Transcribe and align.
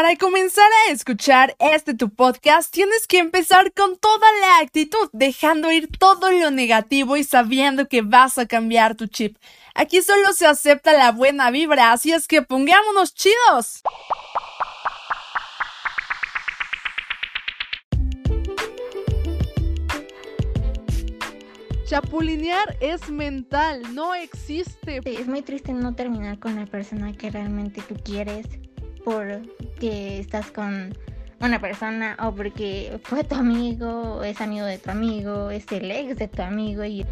Para 0.00 0.14
comenzar 0.14 0.70
a 0.86 0.92
escuchar 0.92 1.56
este 1.58 1.92
tu 1.92 2.08
podcast, 2.08 2.72
tienes 2.72 3.08
que 3.08 3.18
empezar 3.18 3.72
con 3.72 3.98
toda 3.98 4.28
la 4.40 4.60
actitud, 4.60 5.10
dejando 5.12 5.72
ir 5.72 5.88
todo 5.98 6.30
lo 6.30 6.52
negativo 6.52 7.16
y 7.16 7.24
sabiendo 7.24 7.88
que 7.88 8.02
vas 8.02 8.38
a 8.38 8.46
cambiar 8.46 8.94
tu 8.94 9.08
chip. 9.08 9.36
Aquí 9.74 10.00
solo 10.00 10.32
se 10.34 10.46
acepta 10.46 10.92
la 10.92 11.10
buena 11.10 11.50
vibra, 11.50 11.90
así 11.90 12.12
es 12.12 12.28
que 12.28 12.42
pongámonos 12.42 13.12
chidos. 13.12 13.82
Chapulinear 21.88 22.76
es 22.80 23.10
mental, 23.10 23.82
no 23.96 24.14
existe. 24.14 25.00
Sí, 25.04 25.16
es 25.18 25.26
muy 25.26 25.42
triste 25.42 25.72
no 25.72 25.96
terminar 25.96 26.38
con 26.38 26.54
la 26.54 26.66
persona 26.66 27.12
que 27.14 27.32
realmente 27.32 27.82
tú 27.82 27.96
quieres 28.04 28.46
porque 29.08 30.18
estás 30.18 30.50
con 30.50 30.94
una 31.40 31.58
persona 31.60 32.14
o 32.20 32.34
porque 32.34 33.00
fue 33.04 33.24
tu 33.24 33.36
amigo, 33.36 34.16
o 34.16 34.22
es 34.22 34.38
amigo 34.42 34.66
de 34.66 34.76
tu 34.76 34.90
amigo, 34.90 35.50
es 35.50 35.64
el 35.72 35.90
ex 35.90 36.16
de 36.18 36.28
tu 36.28 36.42
amigo 36.42 36.84
y... 36.84 37.06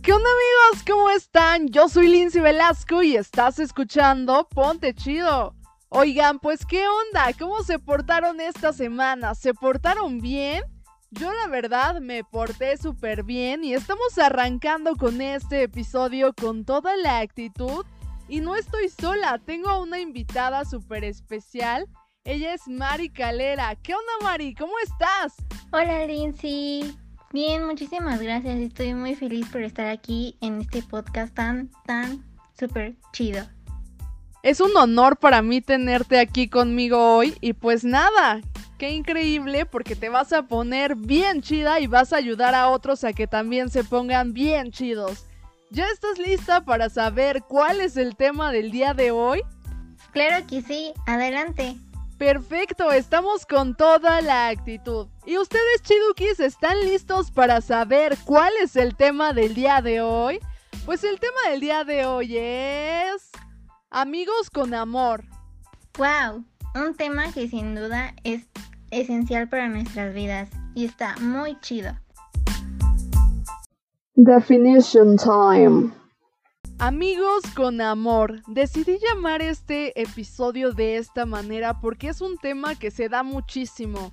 ¿Qué 0.00 0.12
onda 0.12 0.28
amigos? 0.28 0.84
¿Cómo 0.86 1.10
están? 1.10 1.68
Yo 1.68 1.88
soy 1.88 2.06
Lindsay 2.06 2.40
Velasco 2.40 3.02
y 3.02 3.16
estás 3.16 3.58
escuchando 3.58 4.46
Ponte 4.48 4.94
Chido. 4.94 5.56
Oigan, 5.94 6.38
pues 6.38 6.64
qué 6.64 6.86
onda, 6.88 7.34
¿cómo 7.38 7.62
se 7.64 7.78
portaron 7.78 8.40
esta 8.40 8.72
semana? 8.72 9.34
¿Se 9.34 9.52
portaron 9.52 10.22
bien? 10.22 10.62
Yo 11.10 11.30
la 11.30 11.48
verdad 11.48 12.00
me 12.00 12.24
porté 12.24 12.78
súper 12.78 13.24
bien 13.24 13.62
y 13.62 13.74
estamos 13.74 14.16
arrancando 14.16 14.96
con 14.96 15.20
este 15.20 15.64
episodio 15.64 16.32
con 16.32 16.64
toda 16.64 16.96
la 16.96 17.18
actitud. 17.18 17.84
Y 18.26 18.40
no 18.40 18.56
estoy 18.56 18.88
sola, 18.88 19.38
tengo 19.44 19.68
a 19.68 19.82
una 19.82 20.00
invitada 20.00 20.64
súper 20.64 21.04
especial. 21.04 21.86
Ella 22.24 22.54
es 22.54 22.66
Mari 22.68 23.10
Calera. 23.10 23.76
¿Qué 23.76 23.92
onda 23.92 24.12
Mari? 24.22 24.54
¿Cómo 24.54 24.72
estás? 24.82 25.34
Hola 25.72 26.06
Lindsay. 26.06 26.96
Bien, 27.34 27.66
muchísimas 27.66 28.18
gracias. 28.18 28.56
Estoy 28.56 28.94
muy 28.94 29.14
feliz 29.14 29.46
por 29.50 29.60
estar 29.60 29.88
aquí 29.88 30.38
en 30.40 30.62
este 30.62 30.82
podcast 30.82 31.34
tan, 31.34 31.70
tan 31.84 32.24
súper 32.58 32.96
chido. 33.12 33.46
Es 34.42 34.60
un 34.60 34.76
honor 34.76 35.18
para 35.18 35.40
mí 35.40 35.60
tenerte 35.60 36.18
aquí 36.18 36.48
conmigo 36.48 37.14
hoy 37.14 37.36
y 37.40 37.52
pues 37.52 37.84
nada, 37.84 38.40
qué 38.76 38.90
increíble 38.90 39.66
porque 39.66 39.94
te 39.94 40.08
vas 40.08 40.32
a 40.32 40.42
poner 40.48 40.96
bien 40.96 41.42
chida 41.42 41.78
y 41.78 41.86
vas 41.86 42.12
a 42.12 42.16
ayudar 42.16 42.56
a 42.56 42.68
otros 42.68 43.04
a 43.04 43.12
que 43.12 43.28
también 43.28 43.70
se 43.70 43.84
pongan 43.84 44.32
bien 44.32 44.72
chidos. 44.72 45.26
¿Ya 45.70 45.86
estás 45.86 46.18
lista 46.18 46.64
para 46.64 46.90
saber 46.90 47.44
cuál 47.46 47.80
es 47.80 47.96
el 47.96 48.16
tema 48.16 48.50
del 48.50 48.72
día 48.72 48.94
de 48.94 49.12
hoy? 49.12 49.42
Claro 50.10 50.44
que 50.48 50.60
sí, 50.60 50.92
adelante. 51.06 51.76
Perfecto, 52.18 52.90
estamos 52.90 53.46
con 53.46 53.76
toda 53.76 54.20
la 54.22 54.48
actitud. 54.48 55.06
¿Y 55.24 55.38
ustedes, 55.38 55.82
chidukis, 55.82 56.40
están 56.40 56.80
listos 56.80 57.30
para 57.30 57.60
saber 57.60 58.18
cuál 58.24 58.52
es 58.60 58.74
el 58.74 58.96
tema 58.96 59.32
del 59.32 59.54
día 59.54 59.80
de 59.80 60.00
hoy? 60.00 60.40
Pues 60.84 61.04
el 61.04 61.20
tema 61.20 61.38
del 61.48 61.60
día 61.60 61.84
de 61.84 62.06
hoy 62.06 62.36
es... 62.36 63.31
Amigos 63.94 64.48
con 64.48 64.72
amor. 64.72 65.22
Wow, 65.98 66.46
un 66.74 66.94
tema 66.94 67.30
que 67.30 67.46
sin 67.46 67.74
duda 67.74 68.14
es 68.24 68.46
esencial 68.90 69.50
para 69.50 69.68
nuestras 69.68 70.14
vidas 70.14 70.48
y 70.74 70.86
está 70.86 71.14
muy 71.20 71.60
chido. 71.60 71.92
Definition 74.14 75.18
time. 75.18 75.92
Amigos 76.78 77.42
con 77.54 77.82
amor. 77.82 78.40
Decidí 78.46 78.96
llamar 78.98 79.42
este 79.42 80.00
episodio 80.00 80.72
de 80.72 80.96
esta 80.96 81.26
manera 81.26 81.78
porque 81.78 82.08
es 82.08 82.22
un 82.22 82.38
tema 82.38 82.74
que 82.74 82.90
se 82.90 83.10
da 83.10 83.22
muchísimo. 83.22 84.10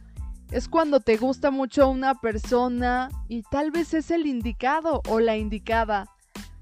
Es 0.51 0.67
cuando 0.67 0.99
te 0.99 1.15
gusta 1.15 1.51
mucho 1.51 1.87
una 1.87 2.15
persona 2.15 3.09
y 3.29 3.43
tal 3.43 3.71
vez 3.71 3.93
es 3.93 4.11
el 4.11 4.27
indicado 4.27 5.01
o 5.07 5.21
la 5.21 5.37
indicada, 5.37 6.09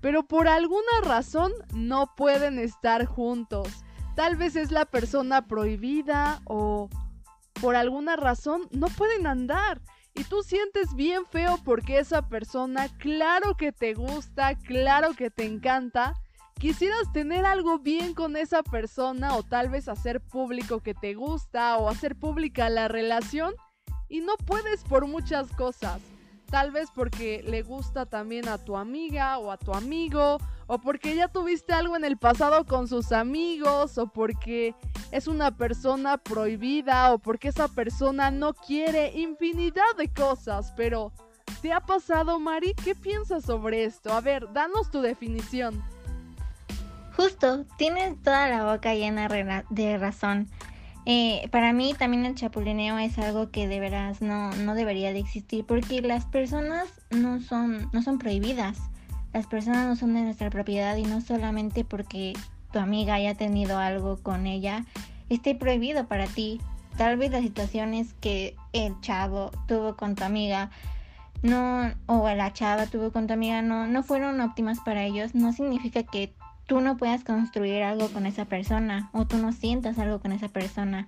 pero 0.02 0.24
por 0.24 0.48
alguna 0.48 1.02
razón 1.04 1.52
no 1.74 2.14
pueden 2.16 2.60
estar 2.60 3.06
juntos. 3.06 3.68
Tal 4.16 4.36
vez 4.36 4.56
es 4.56 4.72
la 4.72 4.86
persona 4.86 5.48
prohibida 5.48 6.42
o 6.46 6.90
por 7.62 7.76
alguna 7.76 8.16
razón 8.16 8.68
no 8.72 8.88
pueden 8.88 9.28
andar 9.28 9.82
y 10.18 10.24
tú 10.24 10.42
sientes 10.42 10.96
bien 10.96 11.26
feo 11.28 11.60
porque 11.64 12.00
esa 12.00 12.28
persona, 12.28 12.88
claro 12.98 13.56
que 13.56 13.72
te 13.72 13.94
gusta, 13.94 14.56
claro 14.56 15.14
que 15.14 15.30
te 15.30 15.46
encanta, 15.46 16.16
quisieras 16.56 17.12
tener 17.14 17.46
algo 17.46 17.78
bien 17.78 18.16
con 18.16 18.36
esa 18.36 18.64
persona 18.64 19.36
o 19.36 19.44
tal 19.44 19.70
vez 19.70 19.88
hacer 19.88 20.20
público 20.22 20.80
que 20.82 20.96
te 20.96 21.14
gusta 21.14 21.78
o 21.78 21.88
hacer 21.88 22.16
pública 22.16 22.70
la 22.70 22.88
relación 22.88 23.54
y 24.10 24.22
no 24.22 24.36
puedes 24.38 24.84
por 24.84 25.06
muchas 25.06 25.52
cosas. 25.52 26.02
Tal 26.50 26.72
vez 26.72 26.90
porque 26.96 27.44
le 27.46 27.62
gusta 27.62 28.06
también 28.06 28.48
a 28.48 28.58
tu 28.58 28.78
amiga 28.78 29.38
o 29.38 29.52
a 29.52 29.58
tu 29.58 29.74
amigo, 29.74 30.38
o 30.68 30.78
porque 30.80 31.16
ya 31.16 31.28
tuviste 31.28 31.74
algo 31.74 31.96
en 31.98 32.06
el 32.06 32.18
pasado 32.18 32.66
con 32.66 32.88
sus 32.88 33.12
amigos, 33.12 33.98
o 33.98 34.08
porque 34.08 34.74
es 35.12 35.28
una 35.28 35.58
persona 35.58 36.18
prohibida, 36.18 37.14
o 37.14 37.20
porque 37.20 37.50
esa 37.50 37.68
persona 37.68 38.32
no 38.32 38.54
quiere 38.54 39.12
infinidad 39.20 39.96
de 39.98 40.08
cosas. 40.08 40.74
Pero, 40.78 41.12
¿te 41.62 41.74
ha 41.74 41.82
pasado, 41.82 42.40
Mari? 42.40 42.74
¿Qué 42.82 42.96
piensas 42.96 43.44
sobre 43.44 43.84
esto? 43.84 44.14
A 44.14 44.22
ver, 44.22 44.52
danos 44.54 44.90
tu 44.90 45.02
definición. 45.02 45.84
Justo, 47.18 47.66
tienes 47.78 48.22
toda 48.22 48.48
la 48.48 48.72
boca 48.72 48.94
llena 48.94 49.28
de 49.70 49.98
razón. 49.98 50.48
Eh, 51.10 51.48
para 51.52 51.72
mí 51.72 51.94
también 51.98 52.26
el 52.26 52.36
chapulineo 52.36 52.98
es 53.00 53.18
algo 53.18 53.50
que 53.50 53.70
de 53.70 53.80
veras 53.80 54.22
no, 54.22 54.52
no 54.52 54.76
debería 54.76 55.14
de 55.14 55.20
existir 55.20 55.64
porque 55.66 56.02
las 56.02 56.26
personas 56.26 56.90
no 57.12 57.40
son, 57.40 57.90
no 57.94 58.02
son 58.02 58.20
prohibidas. 58.20 58.78
Las 59.32 59.48
personas 59.48 59.88
no 59.88 59.96
son 59.96 60.16
de 60.16 60.24
nuestra 60.24 60.50
propiedad 60.50 60.98
y 60.98 61.04
no 61.04 61.22
solamente 61.22 61.86
porque 61.86 62.34
tu 62.74 62.80
amiga 62.80 63.14
haya 63.14 63.36
tenido 63.36 63.78
algo 63.78 64.18
con 64.22 64.48
ella 64.48 64.84
esté 65.30 65.56
prohibido 65.56 66.10
para 66.10 66.28
ti. 66.28 66.60
Tal 66.98 67.16
vez 67.16 67.32
las 67.32 67.44
situaciones 67.44 68.14
que 68.20 68.58
el 68.74 69.00
chavo 69.00 69.52
tuvo 69.66 69.96
con 69.96 70.14
tu 70.16 70.26
amiga 70.26 70.72
no 71.42 71.90
o 72.08 72.28
la 72.28 72.52
chava 72.52 72.86
tuvo 72.86 73.14
con 73.14 73.28
tu 73.28 73.34
amiga 73.34 73.62
no, 73.62 73.88
no 73.88 74.04
fueron 74.04 74.42
óptimas 74.42 74.82
para 74.82 75.06
ellos, 75.06 75.36
no 75.36 75.54
significa 75.54 76.04
que 76.04 76.34
tú 76.68 76.82
no 76.82 76.98
puedas 76.98 77.24
construir 77.24 77.82
algo 77.82 78.10
con 78.10 78.26
esa 78.26 78.46
persona 78.46 79.10
o 79.14 79.26
tú 79.26 79.38
no 79.38 79.52
sientas 79.54 79.98
algo 79.98 80.20
con 80.20 80.32
esa 80.32 80.50
persona. 80.50 81.08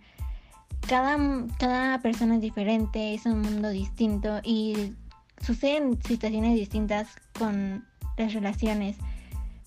Cada, 0.87 1.17
cada 1.59 2.01
persona 2.01 2.35
es 2.35 2.41
diferente, 2.41 3.13
es 3.13 3.25
un 3.25 3.41
mundo 3.41 3.69
distinto 3.69 4.39
y 4.43 4.95
suceden 5.41 6.01
situaciones 6.01 6.55
distintas 6.55 7.09
con 7.37 7.85
las 8.17 8.33
relaciones. 8.33 8.97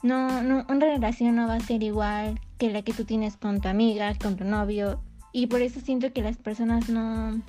No, 0.03 0.43
no, 0.43 0.65
una 0.69 0.87
relación 0.87 1.37
no 1.37 1.47
va 1.47 1.55
a 1.55 1.61
ser 1.61 1.83
igual 1.83 2.41
que 2.59 2.73
la 2.73 2.83
que 2.83 2.93
tú 2.93 3.05
tienes 3.05 3.37
con 3.37 3.61
tu 3.61 3.69
amiga, 3.69 4.15
con 4.15 4.37
tu 4.37 4.45
novio. 4.45 5.01
Y 5.33 5.47
por 5.47 5.61
eso 5.61 5.81
siento 5.81 6.13
que 6.13 6.23
las 6.23 6.39
personas 6.39 6.89
no, 6.89 7.41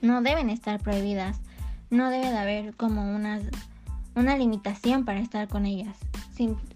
no 0.00 0.22
deben 0.22 0.48
estar 0.48 0.80
prohibidas. 0.80 1.40
No 1.90 2.08
debe 2.08 2.30
de 2.30 2.38
haber 2.38 2.74
como 2.74 3.14
una, 3.14 3.40
una 4.14 4.36
limitación 4.36 5.04
para 5.04 5.20
estar 5.20 5.48
con 5.48 5.66
ellas 5.66 5.96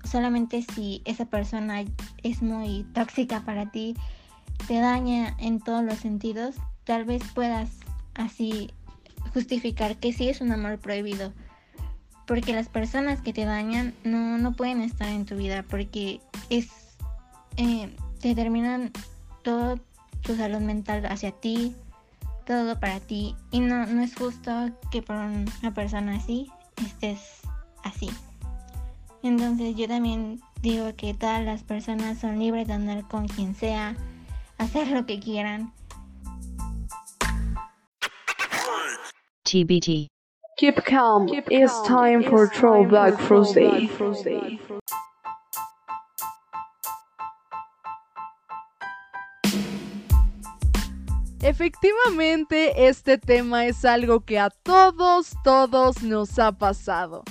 solamente 0.05 0.63
si 0.63 1.03
esa 1.05 1.27
persona 1.27 1.85
es 2.23 2.43
muy 2.43 2.85
tóxica 2.95 3.41
para 3.41 3.71
ti, 3.71 3.97
te 4.69 4.79
daña 4.79 5.35
en 5.39 5.61
todos 5.61 5.85
los 5.85 5.99
sentidos, 5.99 6.57
tal 6.85 7.05
vez 7.05 7.23
puedas 7.35 7.71
así 8.15 8.71
justificar 9.33 9.97
que 9.97 10.13
sí 10.13 10.29
es 10.29 10.41
un 10.41 10.53
amor 10.53 10.79
prohibido. 10.79 11.33
Porque 12.27 12.53
las 12.53 12.69
personas 12.69 13.21
que 13.21 13.33
te 13.33 13.45
dañan 13.45 13.95
no, 14.03 14.39
no 14.39 14.53
pueden 14.53 14.81
estar 14.81 15.09
en 15.09 15.27
tu 15.27 15.37
vida 15.37 15.63
porque 15.63 16.21
es 16.51 16.69
eh, 17.57 17.95
te 18.21 18.35
terminan 18.35 18.91
todo 19.45 19.79
tu 20.23 20.35
salud 20.35 20.59
mental 20.59 21.07
hacia 21.07 21.31
ti, 21.31 21.77
todo 22.45 22.81
para 22.81 22.99
ti. 22.99 23.37
Y 23.53 23.61
no, 23.61 23.87
no 23.87 24.03
es 24.03 24.17
justo 24.17 24.51
que 24.91 25.03
por 25.03 25.17
una 25.17 25.73
persona 25.73 26.17
así 26.17 26.51
estés 26.77 27.41
así. 27.83 28.11
Entonces 29.23 29.77
yo 29.77 29.89
también 29.89 30.41
digo 30.63 30.95
que 30.97 31.15
todas 31.15 31.45
las 31.45 31.63
personas 31.63 32.19
son 32.19 32.39
libres 32.39 32.69
de 32.69 32.75
andar 32.75 33.07
con 33.09 33.29
quien 33.29 33.55
sea, 33.55 33.97
hacer 34.59 34.89
lo 34.89 35.07
que 35.07 35.21
quieran. 35.21 35.73
TBT. 39.45 40.09
Keep 40.59 40.85
calm. 40.85 41.27
Keep 41.27 41.51
it's 41.51 41.83
time 41.83 42.23
for 42.23 42.49
Throwback 42.49 43.19
Thursday. 43.19 43.89
Efectivamente, 51.47 52.89
este 52.89 53.19
tema 53.19 53.67
es 53.67 53.85
algo 53.85 54.25
que 54.25 54.41
a 54.41 54.51
todos, 54.51 55.33
todos 55.45 56.03
nos 56.03 56.41
ha 56.41 56.51
pasado. 56.51 57.23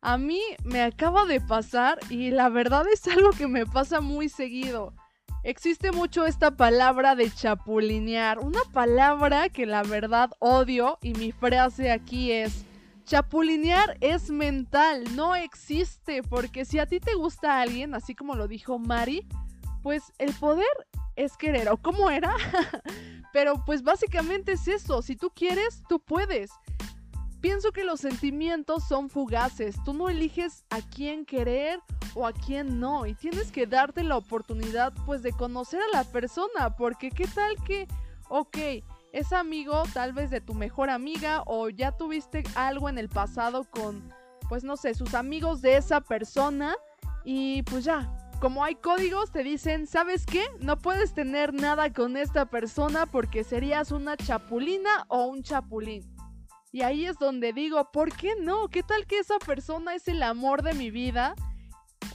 A 0.00 0.16
mí 0.16 0.40
me 0.64 0.80
acaba 0.80 1.26
de 1.26 1.42
pasar 1.42 1.98
y 2.08 2.30
la 2.30 2.48
verdad 2.48 2.86
es 2.90 3.06
algo 3.06 3.32
que 3.32 3.48
me 3.48 3.66
pasa 3.66 4.00
muy 4.00 4.30
seguido. 4.30 4.94
Existe 5.44 5.92
mucho 5.92 6.24
esta 6.24 6.52
palabra 6.56 7.14
de 7.14 7.30
chapulinear, 7.30 8.38
una 8.38 8.60
palabra 8.72 9.50
que 9.50 9.66
la 9.66 9.82
verdad 9.82 10.30
odio 10.38 10.96
y 11.02 11.12
mi 11.12 11.30
frase 11.30 11.92
aquí 11.92 12.32
es, 12.32 12.64
chapulinear 13.04 13.98
es 14.00 14.30
mental, 14.30 15.04
no 15.14 15.36
existe, 15.36 16.22
porque 16.22 16.64
si 16.64 16.78
a 16.78 16.86
ti 16.86 16.98
te 16.98 17.12
gusta 17.12 17.60
alguien, 17.60 17.94
así 17.94 18.14
como 18.14 18.36
lo 18.36 18.48
dijo 18.48 18.78
Mari, 18.78 19.28
pues 19.82 20.14
el 20.16 20.32
poder 20.32 20.64
es 21.14 21.36
querer, 21.36 21.68
o 21.68 21.76
cómo 21.76 22.08
era, 22.08 22.34
pero 23.32 23.62
pues 23.64 23.82
básicamente 23.82 24.52
es 24.52 24.68
eso, 24.68 25.02
si 25.02 25.16
tú 25.16 25.30
quieres, 25.34 25.82
tú 25.88 26.00
puedes. 26.00 26.50
Pienso 27.40 27.72
que 27.72 27.84
los 27.84 28.00
sentimientos 28.00 28.84
son 28.86 29.08
fugaces, 29.08 29.76
tú 29.84 29.94
no 29.94 30.10
eliges 30.10 30.64
a 30.68 30.80
quién 30.82 31.24
querer 31.24 31.80
o 32.14 32.26
a 32.26 32.32
quién 32.32 32.80
no 32.80 33.06
y 33.06 33.14
tienes 33.14 33.50
que 33.50 33.66
darte 33.66 34.02
la 34.02 34.16
oportunidad 34.16 34.92
pues 35.06 35.22
de 35.22 35.32
conocer 35.32 35.80
a 35.80 35.96
la 35.96 36.04
persona, 36.04 36.76
porque 36.76 37.10
qué 37.10 37.26
tal 37.26 37.56
que, 37.64 37.88
ok, 38.28 38.58
es 39.12 39.32
amigo 39.32 39.82
tal 39.94 40.12
vez 40.12 40.30
de 40.30 40.40
tu 40.40 40.54
mejor 40.54 40.90
amiga 40.90 41.42
o 41.46 41.68
ya 41.68 41.92
tuviste 41.92 42.44
algo 42.54 42.88
en 42.88 42.98
el 42.98 43.08
pasado 43.08 43.64
con 43.64 44.12
pues 44.48 44.64
no 44.64 44.76
sé, 44.76 44.94
sus 44.94 45.14
amigos 45.14 45.62
de 45.62 45.76
esa 45.76 46.00
persona 46.00 46.74
y 47.24 47.62
pues 47.62 47.84
ya, 47.84 48.12
como 48.40 48.64
hay 48.64 48.74
códigos, 48.74 49.30
te 49.30 49.44
dicen, 49.44 49.86
¿sabes 49.86 50.24
qué? 50.24 50.42
No 50.60 50.78
puedes 50.78 51.12
tener 51.12 51.52
nada 51.52 51.92
con 51.92 52.16
esta 52.16 52.46
persona 52.46 53.04
porque 53.04 53.44
serías 53.44 53.92
una 53.92 54.16
chapulina 54.16 55.04
o 55.08 55.26
un 55.26 55.42
chapulín. 55.42 56.10
Y 56.72 56.82
ahí 56.82 57.04
es 57.04 57.18
donde 57.18 57.52
digo, 57.52 57.90
¿por 57.92 58.16
qué 58.16 58.34
no? 58.40 58.68
¿Qué 58.68 58.82
tal 58.82 59.06
que 59.06 59.18
esa 59.18 59.38
persona 59.38 59.94
es 59.94 60.08
el 60.08 60.22
amor 60.22 60.62
de 60.62 60.72
mi 60.72 60.90
vida? 60.90 61.34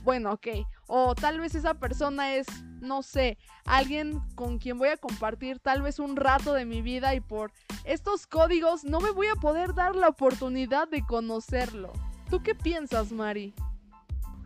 Bueno, 0.04 0.34
ok. 0.34 0.48
O 0.88 1.14
tal 1.14 1.40
vez 1.40 1.54
esa 1.54 1.76
persona 1.76 2.34
es, 2.34 2.48
no 2.82 3.04
sé, 3.04 3.38
alguien 3.66 4.20
con 4.34 4.58
quien 4.58 4.80
voy 4.80 4.90
a 4.90 4.98
compartir 4.98 5.60
tal 5.60 5.84
vez 5.84 6.00
un 6.00 6.16
rato 6.16 6.54
de 6.54 6.66
mi 6.66 6.82
vida 6.82 7.14
y 7.14 7.20
por 7.20 7.52
estos 7.84 8.26
códigos 8.26 8.84
no 8.84 9.00
me 9.00 9.12
voy 9.12 9.28
a 9.28 9.36
poder 9.36 9.76
dar 9.76 9.96
la 9.96 10.08
oportunidad 10.08 10.88
de 10.88 11.06
conocerlo. 11.06 11.94
¿Tú 12.32 12.42
qué 12.42 12.56
piensas, 12.56 13.12
Mari? 13.12 13.54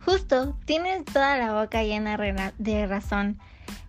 Justo, 0.04 0.56
tienes 0.64 1.04
toda 1.04 1.36
la 1.36 1.60
boca 1.60 1.82
llena 1.82 2.16
de 2.58 2.86
razón. 2.86 3.38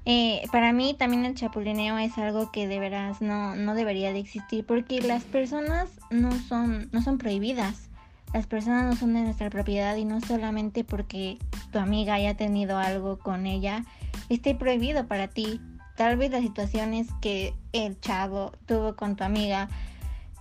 Eh, 0.05 0.41
para 0.51 0.73
mí 0.73 0.95
también 0.97 1.25
el 1.25 1.35
chapulineo 1.35 1.97
es 1.99 2.17
algo 2.17 2.51
que 2.51 2.67
de 2.67 2.79
veras 2.79 3.21
no, 3.21 3.55
no 3.55 3.75
debería 3.75 4.11
de 4.11 4.19
existir 4.19 4.65
porque 4.65 4.99
las 4.99 5.23
personas 5.23 5.89
no 6.09 6.31
son, 6.31 6.89
no 6.91 7.01
son 7.01 7.17
prohibidas. 7.17 7.89
Las 8.33 8.47
personas 8.47 8.85
no 8.85 8.95
son 8.95 9.13
de 9.13 9.21
nuestra 9.21 9.49
propiedad 9.49 9.95
y 9.95 10.05
no 10.05 10.21
solamente 10.21 10.83
porque 10.83 11.37
tu 11.71 11.79
amiga 11.79 12.15
haya 12.15 12.35
tenido 12.35 12.77
algo 12.77 13.19
con 13.19 13.45
ella 13.45 13.83
esté 14.29 14.55
prohibido 14.55 15.07
para 15.07 15.27
ti. 15.27 15.61
Tal 15.95 16.17
vez 16.17 16.31
las 16.31 16.41
situaciones 16.41 17.07
que 17.21 17.53
el 17.73 17.99
chavo 17.99 18.53
tuvo 18.65 18.95
con 18.95 19.15
tu 19.15 19.23
amiga 19.23 19.69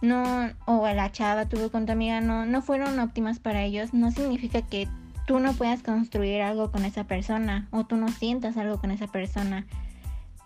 no 0.01 0.51
o 0.65 0.89
la 0.89 1.13
chava 1.13 1.47
tuvo 1.47 1.71
con 1.71 1.85
tu 1.85 1.93
amiga 1.93 2.21
no, 2.21 2.47
no 2.47 2.63
fueron 2.63 2.99
óptimas 2.99 3.39
para 3.39 3.63
ellos, 3.63 3.93
no 3.93 4.11
significa 4.11 4.63
que 4.63 4.89
tú 5.31 5.39
no 5.39 5.53
puedas 5.53 5.81
construir 5.85 6.43
algo 6.43 6.73
con 6.73 6.85
esa 6.85 7.05
persona 7.05 7.69
o 7.71 7.85
tú 7.85 7.95
no 7.95 8.09
sientas 8.09 8.57
algo 8.57 8.81
con 8.81 8.91
esa 8.91 9.07
persona. 9.07 9.65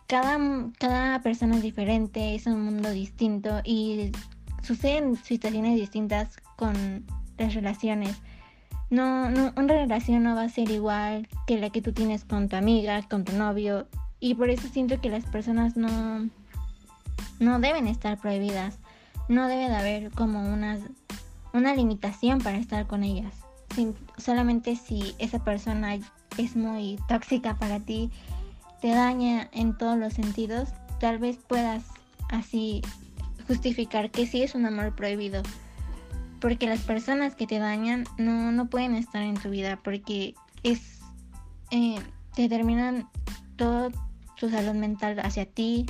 Cada, 0.07 0.39
cada 0.79 1.23
persona 1.23 1.57
es 1.57 1.63
diferente, 1.63 2.35
es 2.35 2.47
un 2.47 2.61
mundo 2.61 2.91
distinto 2.91 3.63
y 3.65 4.13
suceden 4.63 5.17
situaciones 5.17 5.77
distintas 5.77 6.37
con 6.57 7.07
las 7.39 7.55
relaciones. 7.55 8.21
No, 8.91 9.25
una 9.57 9.73
relación 9.73 10.23
no 10.23 10.35
va 10.35 10.43
a 10.43 10.49
ser 10.51 10.71
igual 10.71 11.29
que 11.47 11.57
la 11.57 11.71
que 11.71 11.81
tú 11.81 11.95
tienes 11.95 12.27
con 12.27 12.51
tu 12.51 12.57
amiga, 12.57 13.01
con 13.09 13.25
tu 13.25 13.33
novio. 13.33 13.87
Y 14.21 14.35
por 14.35 14.51
eso 14.51 14.69
siento 14.69 15.01
que 15.01 15.09
las 15.09 15.25
personas 15.25 15.79
no, 15.79 16.29
no 17.41 17.59
deben 17.59 17.89
estar 17.89 18.19
prohibidas. 18.19 18.81
No 19.31 19.49
debe 19.49 19.71
de 19.71 19.77
haber 19.77 20.11
como 20.11 20.43
una 20.43 21.75
limitación 21.75 22.41
para 22.41 22.59
estar 22.59 22.87
con 22.87 23.03
ellas 23.03 23.44
solamente 24.19 24.77
si 24.77 25.15
esa 25.19 25.43
persona 25.43 25.97
es 26.39 26.57
muy 26.57 26.99
tóxica 27.09 27.57
para 27.57 27.81
ti, 27.81 28.11
te 28.81 28.89
daña 28.89 29.49
en 29.53 29.77
todos 29.77 29.97
los 29.97 30.13
sentidos, 30.13 30.69
tal 31.01 31.19
vez 31.19 31.39
puedas 31.49 31.85
así 32.29 32.83
justificar 33.47 34.11
que 34.11 34.27
sí 34.27 34.43
es 34.43 34.55
un 34.55 34.67
amor 34.67 34.95
prohibido. 34.95 35.43
Porque 36.41 36.67
las 36.67 36.81
personas 36.81 37.35
que 37.35 37.47
te 37.47 37.59
dañan 37.59 38.05
no, 38.19 38.53
no 38.53 38.67
pueden 38.67 38.95
estar 38.95 39.23
en 39.23 39.35
tu 39.35 39.51
vida 39.51 39.79
porque 39.83 40.35
es 40.63 41.01
eh, 41.71 41.99
determinan 42.37 43.09
todo 43.57 43.91
su 44.37 44.51
salud 44.51 44.75
mental 44.75 45.19
hacia 45.21 45.47
ti, 45.47 45.87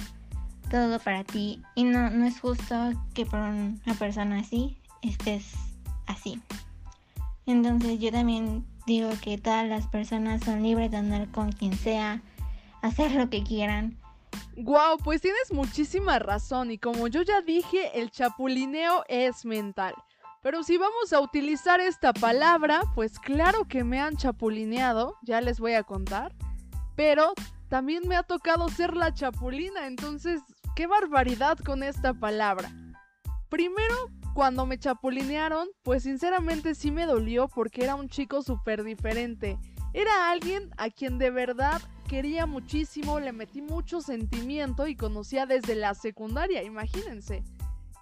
todo 0.70 0.98
para 0.98 1.24
ti. 1.24 1.62
Y 1.74 1.84
no, 1.84 2.10
no 2.10 2.26
es 2.26 2.40
justo 2.40 2.92
que 3.14 3.26
por 3.26 3.40
una 3.40 3.94
persona 3.98 4.38
así 4.40 4.78
estés 5.02 5.52
así. 6.06 6.40
Entonces 7.46 7.98
yo 7.98 8.10
también 8.10 8.64
digo 8.86 9.10
que 9.22 9.38
todas 9.38 9.66
las 9.66 9.86
personas 9.86 10.42
son 10.42 10.62
libres 10.62 10.90
de 10.90 10.98
andar 10.98 11.28
con 11.30 11.52
quien 11.52 11.76
sea, 11.76 12.22
hacer 12.82 13.12
lo 13.12 13.28
que 13.30 13.42
quieran. 13.42 13.98
Wow, 14.56 14.98
pues 15.02 15.20
tienes 15.20 15.52
muchísima 15.52 16.18
razón 16.18 16.70
y 16.70 16.78
como 16.78 17.08
yo 17.08 17.22
ya 17.22 17.40
dije, 17.40 18.00
el 18.00 18.10
chapulineo 18.10 19.04
es 19.08 19.44
mental. 19.44 19.94
Pero 20.42 20.62
si 20.62 20.76
vamos 20.76 21.12
a 21.12 21.20
utilizar 21.20 21.80
esta 21.80 22.12
palabra, 22.12 22.82
pues 22.94 23.18
claro 23.18 23.66
que 23.66 23.82
me 23.82 24.00
han 24.00 24.16
chapulineado, 24.16 25.16
ya 25.22 25.40
les 25.40 25.58
voy 25.58 25.72
a 25.72 25.84
contar. 25.84 26.34
Pero 26.94 27.32
también 27.68 28.06
me 28.06 28.14
ha 28.14 28.22
tocado 28.22 28.68
ser 28.68 28.94
la 28.94 29.14
chapulina, 29.14 29.86
entonces, 29.86 30.42
qué 30.76 30.86
barbaridad 30.86 31.58
con 31.58 31.82
esta 31.82 32.12
palabra. 32.12 32.70
Primero, 33.48 34.10
cuando 34.34 34.66
me 34.66 34.78
chapulinearon, 34.78 35.68
pues 35.84 36.02
sinceramente 36.02 36.74
sí 36.74 36.90
me 36.90 37.06
dolió 37.06 37.46
porque 37.46 37.84
era 37.84 37.94
un 37.94 38.08
chico 38.08 38.42
súper 38.42 38.82
diferente. 38.82 39.56
Era 39.92 40.30
alguien 40.30 40.70
a 40.76 40.90
quien 40.90 41.18
de 41.18 41.30
verdad 41.30 41.80
quería 42.08 42.44
muchísimo, 42.44 43.20
le 43.20 43.32
metí 43.32 43.62
mucho 43.62 44.00
sentimiento 44.00 44.88
y 44.88 44.96
conocía 44.96 45.46
desde 45.46 45.76
la 45.76 45.94
secundaria, 45.94 46.64
imagínense. 46.64 47.44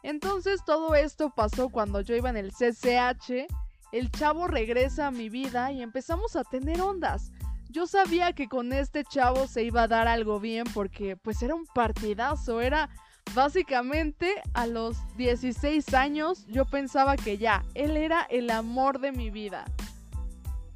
Entonces 0.02 0.64
todo 0.64 0.94
esto 0.94 1.30
pasó 1.36 1.68
cuando 1.68 2.00
yo 2.00 2.16
iba 2.16 2.30
en 2.30 2.38
el 2.38 2.50
CCH, 2.50 3.46
el 3.92 4.10
chavo 4.10 4.48
regresa 4.48 5.08
a 5.08 5.10
mi 5.10 5.28
vida 5.28 5.70
y 5.70 5.82
empezamos 5.82 6.34
a 6.34 6.44
tener 6.44 6.80
ondas. 6.80 7.30
Yo 7.68 7.86
sabía 7.86 8.32
que 8.32 8.48
con 8.48 8.72
este 8.72 9.04
chavo 9.04 9.46
se 9.46 9.64
iba 9.64 9.82
a 9.82 9.88
dar 9.88 10.08
algo 10.08 10.40
bien 10.40 10.64
porque 10.72 11.16
pues 11.16 11.42
era 11.42 11.54
un 11.54 11.66
partidazo, 11.66 12.62
era 12.62 12.88
Básicamente, 13.34 14.42
a 14.52 14.66
los 14.66 14.96
16 15.16 15.94
años 15.94 16.46
yo 16.48 16.66
pensaba 16.66 17.16
que 17.16 17.38
ya, 17.38 17.64
él 17.74 17.96
era 17.96 18.22
el 18.22 18.50
amor 18.50 19.00
de 19.00 19.12
mi 19.12 19.30
vida. 19.30 19.64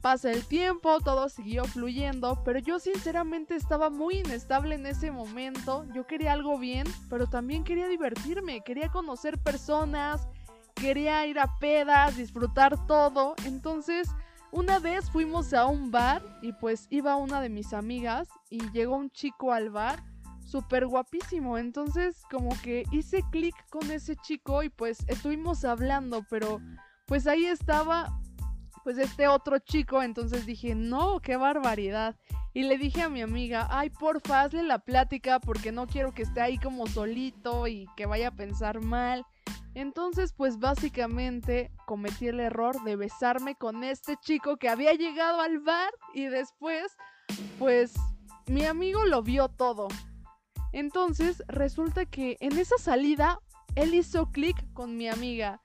Pasa 0.01 0.31
el 0.31 0.47
tiempo, 0.47 1.01
todo 1.01 1.29
siguió 1.29 1.65
fluyendo, 1.65 2.43
pero 2.45 2.61
yo 2.61 2.79
sinceramente 2.79 3.57
estaba 3.57 3.91
muy 3.91 4.21
inestable 4.21 4.77
en 4.77 4.87
ese 4.87 5.11
momento. 5.11 5.85
Yo 5.93 6.07
quería 6.07 6.33
algo 6.33 6.59
bien, 6.59 6.87
pero 7.11 7.27
también 7.27 7.65
quería 7.65 7.89
divertirme, 7.89 8.63
quería 8.63 8.89
conocer 8.89 9.37
personas, 9.37 10.27
quería 10.77 11.27
ir 11.27 11.39
a 11.39 11.59
pedas, 11.59 12.17
disfrutar 12.17 12.87
todo. 12.87 13.35
Entonces, 13.45 14.09
una 14.53 14.79
vez 14.79 15.11
fuimos 15.11 15.53
a 15.53 15.67
un 15.67 15.91
bar 15.91 16.23
y 16.41 16.53
pues 16.53 16.87
iba 16.89 17.17
una 17.17 17.41
de 17.41 17.49
mis 17.49 17.75
amigas 17.75 18.29
y 18.49 18.71
llegó 18.71 18.97
un 18.97 19.11
chico 19.11 19.53
al 19.53 19.71
bar 19.71 20.03
súper 20.47 20.87
guapísimo. 20.87 21.59
Entonces 21.59 22.23
como 22.31 22.51
que 22.63 22.85
hice 22.91 23.23
clic 23.31 23.55
con 23.69 23.91
ese 23.91 24.17
chico 24.17 24.63
y 24.63 24.71
pues 24.71 25.05
estuvimos 25.09 25.65
hablando, 25.65 26.25
pero 26.31 26.61
pues 27.07 27.27
ahí 27.27 27.45
estaba 27.45 28.19
pues 28.87 28.99
este 28.99 29.27
otro 29.27 29.59
chico, 29.59 30.01
entonces 30.01 30.47
dije, 30.47 30.77
no, 30.77 31.19
qué 31.19 31.37
barbaridad. 31.37 32.15
Y 32.55 32.63
le 32.63 32.79
dije 32.79 33.03
a 33.03 33.09
mi 33.09 33.21
amiga, 33.21 33.67
ay, 33.69 33.91
porfa, 33.91 34.43
hazle 34.43 34.63
la 34.63 34.79
plática 34.79 35.41
porque 35.41 35.73
no 35.73 35.89
quiero 35.89 36.13
que 36.13 36.23
esté 36.23 36.41
ahí 36.41 36.57
como 36.57 36.87
solito 36.87 37.67
y 37.67 37.89
que 37.97 38.07
vaya 38.07 38.29
a 38.29 38.37
pensar 38.37 38.81
mal. 38.81 39.27
Entonces, 39.75 40.33
pues 40.33 40.61
básicamente 40.61 41.73
cometí 41.85 42.29
el 42.29 42.39
error 42.39 42.81
de 42.85 42.95
besarme 42.95 43.57
con 43.57 43.83
este 43.83 44.17
chico 44.19 44.57
que 44.57 44.69
había 44.69 44.93
llegado 44.93 45.41
al 45.41 45.59
bar 45.59 45.93
y 46.15 46.27
después, 46.27 46.97
pues 47.59 47.93
mi 48.47 48.65
amigo 48.65 49.05
lo 49.05 49.23
vio 49.23 49.49
todo. 49.49 49.89
Entonces 50.77 51.43
resulta 51.49 52.05
que 52.05 52.37
en 52.41 52.59
esa 52.59 52.77
salida 52.77 53.41
él 53.77 53.95
hizo 53.95 54.31
clic 54.31 54.55
con 54.75 54.99
mi 54.99 55.09
amiga. 55.09 55.59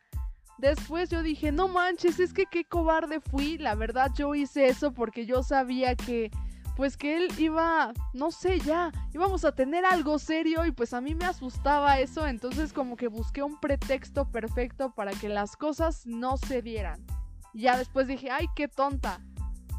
Después 0.58 1.10
yo 1.10 1.22
dije, 1.22 1.52
no 1.52 1.68
manches, 1.68 2.22
es 2.22 2.32
que 2.32 2.46
qué 2.46 2.64
cobarde 2.64 3.20
fui. 3.20 3.58
La 3.58 3.76
verdad 3.76 4.10
yo 4.16 4.34
hice 4.36 4.68
eso 4.68 4.94
porque 4.94 5.26
yo 5.26 5.44
sabía 5.44 5.98
que 5.98 6.32
pues 6.78 6.96
que 6.96 7.18
él 7.18 7.28
iba, 7.38 7.92
no 8.14 8.32
sé, 8.32 8.62
ya, 8.62 8.94
íbamos 9.14 9.44
a 9.44 9.54
tener 9.54 9.84
algo 9.84 10.18
serio 10.18 10.66
y 10.66 10.72
pues 10.72 10.94
a 10.94 11.02
mí 11.02 11.14
me 11.14 11.26
asustaba 11.26 12.00
eso, 12.00 12.26
entonces 12.26 12.72
como 12.72 12.96
que 12.96 13.10
busqué 13.10 13.44
un 13.44 13.60
pretexto 13.60 14.32
perfecto 14.32 14.96
para 14.96 15.12
que 15.12 15.28
las 15.28 15.58
cosas 15.58 16.06
no 16.06 16.38
se 16.38 16.62
dieran. 16.62 17.06
ya 17.54 17.78
después 17.78 18.08
dije, 18.08 18.32
ay, 18.32 18.46
qué 18.56 18.70
tonta. 18.70 19.20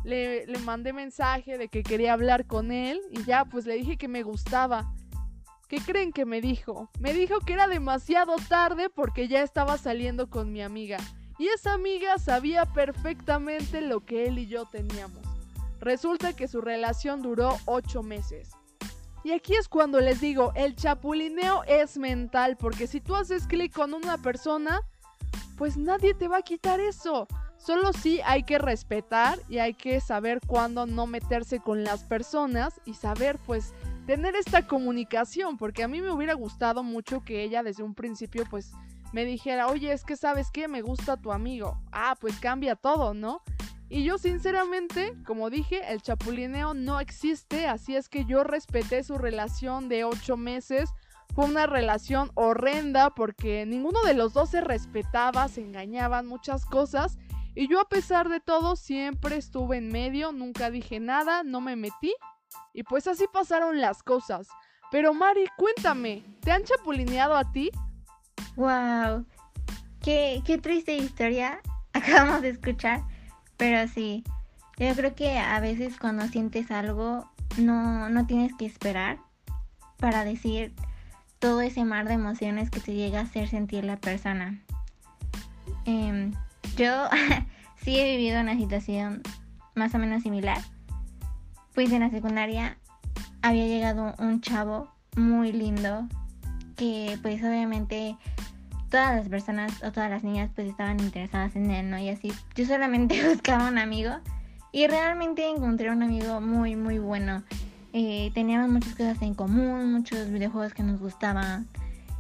Le, 0.05 0.47
le 0.47 0.59
mandé 0.59 0.93
mensaje 0.93 1.57
de 1.57 1.69
que 1.69 1.83
quería 1.83 2.13
hablar 2.13 2.47
con 2.47 2.71
él 2.71 3.01
y 3.11 3.25
ya 3.25 3.47
pues 3.47 3.65
le 3.65 3.77
dije 3.77 3.97
que 3.97 4.09
me 4.09 4.23
gustaba. 4.23 4.93
¿Qué 5.73 5.81
creen 5.81 6.13
que 6.13 6.27
me 6.27 6.43
dijo? 6.43 6.91
Me 7.01 7.15
dijo 7.15 7.41
que 7.41 7.55
era 7.55 7.67
demasiado 7.67 8.37
tarde 8.47 8.91
porque 8.91 9.27
ya 9.27 9.41
estaba 9.41 9.79
saliendo 9.79 10.29
con 10.29 10.53
mi 10.53 10.61
amiga. 10.61 10.99
Y 11.39 11.49
esa 11.49 11.73
amiga 11.73 12.19
sabía 12.19 12.67
perfectamente 12.67 13.81
lo 13.81 14.05
que 14.05 14.27
él 14.27 14.39
y 14.39 14.47
yo 14.49 14.67
teníamos. 14.67 15.23
Resulta 15.81 16.35
que 16.35 16.47
su 16.47 16.61
relación 16.61 17.23
duró 17.23 17.57
ocho 17.65 18.03
meses. 18.03 18.51
Y 19.25 19.33
aquí 19.33 19.55
es 19.55 19.67
cuando 19.67 19.99
les 20.03 20.21
digo, 20.21 20.53
el 20.57 20.77
chapulineo 20.77 21.65
es 21.65 21.97
mental, 21.97 22.59
porque 22.59 22.87
si 22.87 23.01
tú 23.01 23.17
haces 23.17 23.47
clic 23.47 23.73
con 23.73 23.95
una 23.95 24.19
persona, 24.19 24.83
pues 25.57 25.79
nadie 25.79 26.13
te 26.13 26.29
va 26.29 26.37
a 26.37 26.43
quitar 26.43 26.81
eso. 26.81 27.27
Solo 27.57 27.95
sí 27.95 28.21
hay 28.27 28.43
que 28.43 28.59
respetar 28.59 29.39
y 29.49 29.57
hay 29.57 29.73
que 29.73 30.03
saber 30.03 30.41
cuándo 30.47 30.85
no 30.85 31.07
meterse 31.07 31.61
con 31.61 31.83
las 31.83 32.05
personas 32.05 32.79
y 32.85 32.93
saber 32.93 33.39
pues 33.47 33.73
tener 34.07 34.35
esta 34.37 34.67
comunicación, 34.67 35.57
porque 35.57 35.83
a 35.83 35.89
mí 35.89 36.01
me 36.01 36.11
hubiera 36.11 36.35
gustado 36.35 36.83
mucho 36.83 37.25
que 37.25 37.43
ella 37.43 37.63
desde 37.63 37.83
un 37.83 37.95
principio 37.95 38.45
pues 38.51 38.73
me 39.13 39.25
dijera, 39.25 39.69
oye, 39.69 39.93
es 39.93 40.05
que 40.05 40.17
sabes 40.17 40.51
qué, 40.51 40.69
me 40.69 40.83
gusta 40.83 41.17
tu 41.17 41.33
amigo. 41.33 41.79
Ah, 41.93 42.17
pues 42.21 42.39
cambia 42.41 42.77
todo, 42.77 43.15
¿no? 43.15 43.43
Y 43.89 44.05
yo 44.05 44.17
sinceramente, 44.17 45.13
como 45.27 45.51
dije, 45.51 45.83
el 45.93 46.01
chapulineo 46.01 46.73
no 46.73 46.99
existe, 46.99 47.67
así 47.67 47.95
es 47.95 48.09
que 48.09 48.25
yo 48.25 48.43
respeté 48.43 49.05
su 49.05 49.19
relación 49.19 49.91
de 49.91 50.05
ocho 50.05 50.39
meses. 50.39 50.89
Fue 51.35 51.45
una 51.45 51.67
relación 51.67 52.31
horrenda 52.35 53.11
porque 53.11 53.67
ninguno 53.67 54.03
de 54.03 54.15
los 54.15 54.33
dos 54.33 54.49
se 54.49 54.63
respetaba, 54.63 55.47
se 55.49 55.61
engañaban 55.61 56.27
muchas 56.27 56.65
cosas. 56.65 57.19
Y 57.55 57.69
yo 57.69 57.81
a 57.81 57.89
pesar 57.89 58.31
de 58.31 58.41
todo 58.41 58.77
siempre 58.77 59.37
estuve 59.37 59.77
en 59.77 59.89
medio, 59.89 60.33
nunca 60.33 60.71
dije 60.71 60.99
nada, 60.99 61.43
no 61.43 61.61
me 61.61 61.77
metí. 61.77 62.15
Y 62.73 62.83
pues 62.83 63.07
así 63.07 63.27
pasaron 63.33 63.81
las 63.81 64.03
cosas. 64.03 64.49
Pero 64.91 65.15
Mari, 65.15 65.47
cuéntame, 65.57 66.23
¿te 66.41 66.53
han 66.53 66.65
chapulineado 66.65 67.35
a 67.37 67.51
ti? 67.51 67.71
¡Wow! 68.57 69.25
Qué, 70.03 70.61
triste 70.63 70.97
historia 70.97 71.61
acabamos 71.93 72.43
de 72.43 72.51
escuchar. 72.51 73.03
Pero 73.57 73.89
sí, 73.89 74.25
yo 74.77 74.95
creo 74.95 75.15
que 75.15 75.39
a 75.39 75.61
veces 75.61 75.99
cuando 75.99 76.27
sientes 76.29 76.71
algo 76.71 77.31
no, 77.59 78.09
no 78.09 78.27
tienes 78.27 78.53
que 78.55 78.67
esperar 78.67 79.19
para 79.99 80.25
decir 80.25 80.75
todo 81.39 81.61
ese 81.61 81.85
mar 81.85 82.07
de 82.07 82.15
emociones 82.15 82.71
que 82.71 82.81
te 82.81 82.95
llega 82.95 83.21
a 83.21 83.23
hacer 83.23 83.49
sentir 83.49 83.85
la 83.85 83.97
persona. 83.97 84.61
Em, 85.85 86.33
yo 86.77 87.09
sí 87.83 87.99
he 87.99 88.17
vivido 88.17 88.41
una 88.41 88.57
situación 88.57 89.23
más 89.75 89.95
o 89.95 89.99
menos 89.99 90.23
similar. 90.23 90.59
Pues 91.75 91.91
en 91.93 92.01
la 92.01 92.11
secundaria 92.11 92.77
había 93.41 93.67
llegado 93.67 94.15
un 94.19 94.41
chavo 94.41 94.89
muy 95.17 95.53
lindo 95.53 96.07
que 96.77 97.19
pues 97.23 97.43
obviamente 97.43 98.17
todas 98.91 99.17
las 99.17 99.29
personas 99.29 99.83
o 99.83 99.91
todas 99.91 100.11
las 100.11 100.23
niñas 100.23 100.51
pues 100.55 100.69
estaban 100.69 101.01
interesadas 101.01 101.57
en 101.57 101.71
él, 101.71 101.91
¿no? 101.91 101.99
Y 101.99 102.11
así 102.11 102.33
yo 102.55 102.67
solamente 102.67 103.27
buscaba 103.33 103.69
un 103.69 103.79
amigo 103.79 104.13
y 104.71 104.87
realmente 104.87 105.49
encontré 105.49 105.91
un 105.91 106.03
amigo 106.03 106.41
muy, 106.41 106.77
muy 106.77 106.99
bueno. 106.99 107.43
Eh, 107.95 108.31
teníamos 108.35 108.71
muchas 108.71 108.95
cosas 108.95 109.21
en 109.23 109.35
común, 109.35 109.93
muchos 109.93 110.31
videojuegos 110.31 110.73
que 110.73 110.83
nos 110.83 111.01
gustaban 111.01 111.69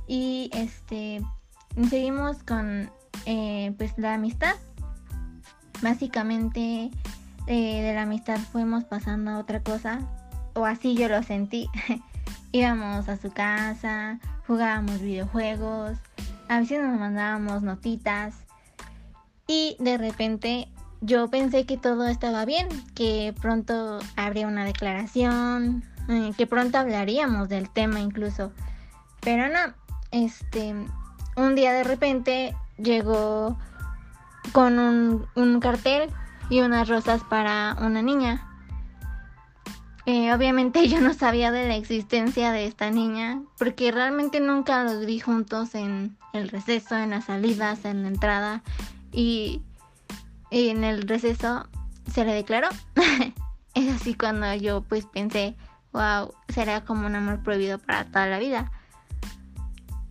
y 0.06 0.50
este 0.52 1.22
seguimos 1.88 2.42
con 2.42 2.90
eh, 3.26 3.74
pues 3.78 3.92
la 3.96 4.14
amistad. 4.14 4.54
Básicamente 5.82 6.90
eh, 7.46 7.82
de 7.82 7.94
la 7.94 8.02
amistad 8.02 8.38
fuimos 8.38 8.84
pasando 8.84 9.32
a 9.32 9.38
otra 9.38 9.62
cosa 9.62 10.00
o 10.54 10.64
así 10.64 10.94
yo 10.94 11.08
lo 11.08 11.22
sentí. 11.22 11.68
Íbamos 12.52 13.08
a 13.08 13.16
su 13.16 13.30
casa, 13.30 14.18
jugábamos 14.46 15.00
videojuegos, 15.00 15.98
a 16.48 16.60
veces 16.60 16.82
nos 16.82 16.98
mandábamos 16.98 17.62
notitas 17.62 18.34
y 19.46 19.76
de 19.78 19.96
repente 19.96 20.68
yo 21.00 21.28
pensé 21.28 21.64
que 21.64 21.78
todo 21.78 22.06
estaba 22.06 22.44
bien, 22.44 22.68
que 22.94 23.34
pronto 23.40 23.98
habría 24.16 24.46
una 24.46 24.64
declaración, 24.64 25.82
eh, 26.08 26.32
que 26.36 26.46
pronto 26.46 26.78
hablaríamos 26.78 27.48
del 27.48 27.70
tema 27.70 28.00
incluso. 28.00 28.52
Pero 29.20 29.48
no, 29.48 29.74
este, 30.10 30.74
un 31.36 31.54
día 31.54 31.72
de 31.72 31.84
repente 31.84 32.54
llegó 32.76 33.58
con 34.52 34.78
un, 34.78 35.26
un 35.34 35.60
cartel 35.60 36.10
y 36.52 36.60
unas 36.60 36.86
rosas 36.86 37.22
para 37.24 37.78
una 37.80 38.02
niña. 38.02 38.46
Eh, 40.04 40.34
obviamente 40.34 40.86
yo 40.88 41.00
no 41.00 41.14
sabía 41.14 41.50
de 41.50 41.66
la 41.66 41.76
existencia 41.76 42.52
de 42.52 42.66
esta 42.66 42.90
niña 42.90 43.42
porque 43.58 43.90
realmente 43.90 44.38
nunca 44.38 44.84
los 44.84 45.06
vi 45.06 45.18
juntos 45.18 45.74
en 45.74 46.18
el 46.34 46.50
receso, 46.50 46.94
en 46.94 47.10
las 47.10 47.24
salidas, 47.24 47.86
en 47.86 48.02
la 48.02 48.08
entrada 48.08 48.62
y, 49.12 49.62
en 50.50 50.84
el 50.84 51.08
receso 51.08 51.66
se 52.12 52.26
le 52.26 52.34
declaró. 52.34 52.68
es 53.74 53.94
así 53.94 54.14
cuando 54.14 54.52
yo 54.54 54.82
pues 54.82 55.06
pensé, 55.06 55.56
wow, 55.94 56.34
será 56.48 56.84
como 56.84 57.06
un 57.06 57.14
amor 57.14 57.42
prohibido 57.42 57.78
para 57.78 58.04
toda 58.04 58.26
la 58.26 58.38
vida. 58.38 58.70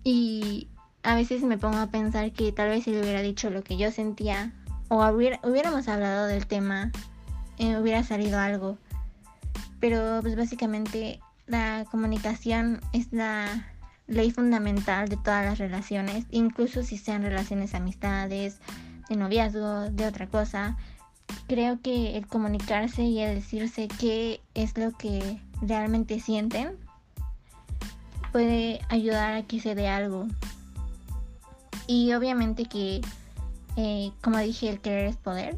Y 0.03 0.69
a 1.03 1.13
veces 1.13 1.43
me 1.43 1.59
pongo 1.59 1.77
a 1.77 1.91
pensar 1.91 2.31
que 2.31 2.51
tal 2.51 2.69
vez 2.69 2.85
si 2.85 2.91
le 2.91 3.01
hubiera 3.01 3.21
dicho 3.21 3.51
lo 3.51 3.63
que 3.63 3.77
yo 3.77 3.91
sentía 3.91 4.51
o 4.91 5.07
hubiéramos 5.07 5.87
hablado 5.87 6.27
del 6.27 6.45
tema, 6.45 6.91
eh, 7.57 7.77
hubiera 7.77 8.03
salido 8.03 8.37
algo 8.37 8.77
pero 9.81 10.19
pues 10.21 10.37
básicamente 10.37 11.19
la 11.47 11.85
comunicación 11.91 12.79
es 12.93 13.11
la 13.11 13.67
ley 14.07 14.31
fundamental 14.31 15.09
de 15.09 15.17
todas 15.17 15.43
las 15.43 15.57
relaciones, 15.57 16.25
incluso 16.29 16.83
si 16.83 16.97
sean 16.97 17.23
relaciones 17.23 17.73
amistades, 17.73 18.59
de 19.09 19.15
noviazgo, 19.15 19.89
de 19.89 20.05
otra 20.05 20.27
cosa. 20.27 20.77
Creo 21.47 21.81
que 21.81 22.15
el 22.15 22.27
comunicarse 22.27 23.01
y 23.01 23.19
el 23.19 23.35
decirse 23.35 23.87
qué 23.99 24.39
es 24.53 24.77
lo 24.77 24.91
que 24.91 25.41
realmente 25.61 26.19
sienten 26.19 26.77
puede 28.31 28.81
ayudar 28.89 29.33
a 29.33 29.43
que 29.43 29.59
se 29.59 29.73
dé 29.73 29.89
algo. 29.89 30.27
Y 31.87 32.13
obviamente 32.13 32.65
que, 32.65 33.01
eh, 33.75 34.11
como 34.21 34.37
dije, 34.39 34.69
el 34.69 34.79
querer 34.79 35.05
es 35.05 35.17
poder. 35.17 35.57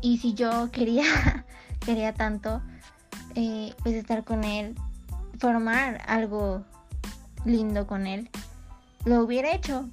Y 0.00 0.18
si 0.18 0.34
yo 0.34 0.70
quería, 0.72 1.44
quería 1.84 2.14
tanto, 2.14 2.62
eh, 3.34 3.74
pues 3.82 3.94
estar 3.94 4.24
con 4.24 4.44
él, 4.44 4.74
formar 5.38 6.02
algo 6.06 6.64
lindo 7.44 7.86
con 7.86 8.06
él, 8.06 8.30
lo 9.04 9.22
hubiera 9.22 9.52
hecho. 9.52 9.88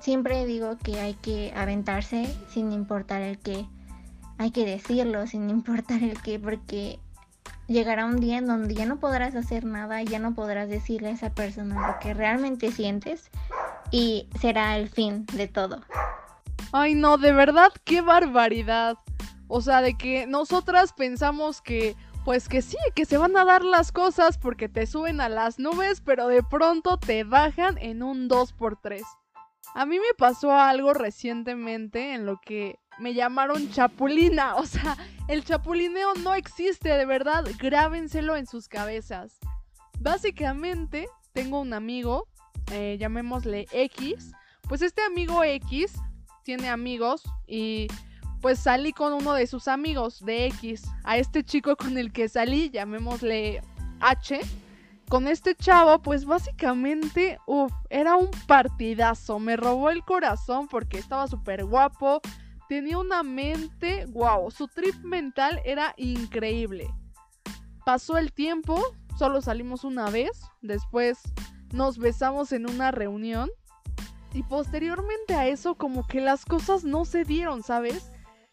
Siempre 0.00 0.46
digo 0.46 0.76
que 0.78 1.00
hay 1.00 1.14
que 1.14 1.52
aventarse 1.56 2.32
sin 2.48 2.70
importar 2.72 3.22
el 3.22 3.38
qué. 3.38 3.66
Hay 4.38 4.50
que 4.50 4.64
decirlo 4.64 5.26
sin 5.26 5.50
importar 5.50 6.02
el 6.02 6.20
qué, 6.22 6.38
porque 6.38 7.00
llegará 7.66 8.04
un 8.04 8.20
día 8.20 8.38
en 8.38 8.46
donde 8.46 8.74
ya 8.74 8.86
no 8.86 9.00
podrás 9.00 9.34
hacer 9.34 9.64
nada, 9.64 10.02
ya 10.02 10.18
no 10.18 10.34
podrás 10.34 10.68
decirle 10.68 11.08
a 11.08 11.12
esa 11.12 11.30
persona 11.30 11.88
lo 11.88 11.98
que 11.98 12.14
realmente 12.14 12.70
sientes 12.70 13.30
y 13.90 14.28
será 14.40 14.76
el 14.76 14.88
fin 14.88 15.26
de 15.32 15.48
todo. 15.48 15.82
Ay 16.72 16.94
no, 16.94 17.18
de 17.18 17.32
verdad, 17.32 17.72
qué 17.84 18.00
barbaridad. 18.00 18.98
O 19.48 19.60
sea, 19.60 19.80
de 19.80 19.96
que 19.96 20.26
nosotras 20.26 20.92
pensamos 20.92 21.60
que, 21.60 21.94
pues 22.24 22.48
que 22.48 22.62
sí, 22.62 22.76
que 22.94 23.04
se 23.04 23.18
van 23.18 23.36
a 23.36 23.44
dar 23.44 23.64
las 23.64 23.92
cosas 23.92 24.38
porque 24.38 24.68
te 24.68 24.86
suben 24.86 25.20
a 25.20 25.28
las 25.28 25.58
nubes, 25.58 26.00
pero 26.00 26.26
de 26.26 26.42
pronto 26.42 26.98
te 26.98 27.22
bajan 27.24 27.78
en 27.78 28.02
un 28.02 28.28
2x3. 28.28 29.02
A 29.74 29.86
mí 29.86 29.98
me 29.98 30.14
pasó 30.16 30.52
algo 30.52 30.94
recientemente 30.94 32.14
en 32.14 32.26
lo 32.26 32.40
que 32.40 32.78
me 32.98 33.14
llamaron 33.14 33.70
chapulina. 33.70 34.56
O 34.56 34.66
sea, 34.66 34.96
el 35.28 35.44
chapulineo 35.44 36.14
no 36.14 36.34
existe, 36.34 36.88
de 36.88 37.06
verdad, 37.06 37.44
grábenselo 37.58 38.36
en 38.36 38.46
sus 38.46 38.68
cabezas. 38.68 39.38
Básicamente, 40.00 41.08
tengo 41.32 41.60
un 41.60 41.72
amigo, 41.72 42.26
eh, 42.70 42.96
llamémosle 42.98 43.66
X. 43.72 44.32
Pues 44.68 44.82
este 44.82 45.02
amigo 45.02 45.44
X 45.44 45.92
tiene 46.42 46.68
amigos 46.68 47.22
y 47.46 47.88
pues 48.40 48.58
salí 48.58 48.92
con 48.92 49.12
uno 49.12 49.32
de 49.34 49.46
sus 49.46 49.68
amigos 49.68 50.24
de 50.24 50.46
X. 50.46 50.84
A 51.04 51.16
este 51.16 51.44
chico 51.44 51.76
con 51.76 51.98
el 51.98 52.12
que 52.12 52.28
salí, 52.28 52.70
llamémosle 52.70 53.62
H. 54.00 54.40
Con 55.08 55.28
este 55.28 55.54
chavo, 55.54 56.00
pues 56.02 56.24
básicamente, 56.24 57.38
uff, 57.46 57.72
era 57.90 58.16
un 58.16 58.30
partidazo. 58.46 59.38
Me 59.38 59.56
robó 59.56 59.90
el 59.90 60.02
corazón 60.02 60.66
porque 60.68 60.98
estaba 60.98 61.28
súper 61.28 61.64
guapo. 61.64 62.20
tenía 62.68 62.98
una 62.98 63.22
mente, 63.22 64.06
wow, 64.06 64.50
su 64.50 64.66
trip 64.66 64.96
mental 65.04 65.60
era 65.64 65.94
increíble. 65.96 66.92
Pasó 67.84 68.18
el 68.18 68.32
tiempo, 68.32 68.82
solo 69.16 69.40
salimos 69.40 69.84
una 69.84 70.10
vez, 70.10 70.42
después 70.60 71.20
nos 71.72 71.98
besamos 71.98 72.52
en 72.52 72.68
una 72.68 72.90
reunión 72.90 73.50
y 74.32 74.42
posteriormente 74.42 75.34
a 75.34 75.46
eso 75.46 75.76
como 75.76 76.06
que 76.06 76.20
las 76.20 76.44
cosas 76.44 76.84
no 76.84 77.04
se 77.04 77.24
dieron, 77.24 77.62
¿sabes? 77.62 78.10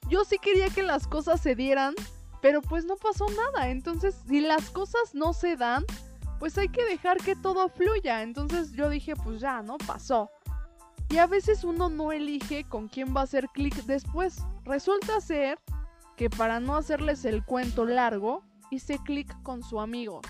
Yo 0.09 0.23
sí 0.25 0.37
quería 0.37 0.69
que 0.69 0.83
las 0.83 1.07
cosas 1.07 1.41
se 1.41 1.55
dieran, 1.55 1.93
pero 2.41 2.61
pues 2.61 2.85
no 2.85 2.95
pasó 2.95 3.25
nada. 3.29 3.69
Entonces, 3.69 4.15
si 4.27 4.41
las 4.41 4.69
cosas 4.69 5.13
no 5.13 5.33
se 5.33 5.55
dan, 5.55 5.83
pues 6.39 6.57
hay 6.57 6.69
que 6.69 6.85
dejar 6.85 7.17
que 7.17 7.35
todo 7.35 7.69
fluya. 7.69 8.21
Entonces 8.21 8.73
yo 8.73 8.89
dije, 8.89 9.15
pues 9.15 9.39
ya, 9.39 9.61
¿no? 9.61 9.77
Pasó. 9.77 10.29
Y 11.09 11.17
a 11.17 11.27
veces 11.27 11.63
uno 11.63 11.89
no 11.89 12.11
elige 12.11 12.63
con 12.63 12.87
quién 12.87 13.15
va 13.15 13.21
a 13.21 13.25
hacer 13.25 13.47
clic 13.53 13.75
después. 13.85 14.43
Resulta 14.65 15.21
ser 15.21 15.59
que 16.17 16.29
para 16.29 16.59
no 16.59 16.75
hacerles 16.75 17.25
el 17.25 17.43
cuento 17.45 17.85
largo, 17.85 18.43
hice 18.71 18.99
clic 19.03 19.41
con 19.43 19.63
su 19.63 19.79
amigo. 19.79 20.21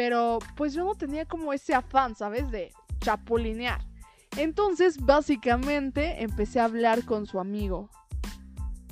Pero 0.00 0.38
pues 0.56 0.72
yo 0.72 0.82
no 0.82 0.94
tenía 0.94 1.26
como 1.26 1.52
ese 1.52 1.74
afán, 1.74 2.16
¿sabes? 2.16 2.50
De 2.50 2.72
chapulinear. 3.00 3.82
Entonces, 4.38 4.96
básicamente, 4.96 6.22
empecé 6.22 6.58
a 6.58 6.64
hablar 6.64 7.04
con 7.04 7.26
su 7.26 7.38
amigo. 7.38 7.90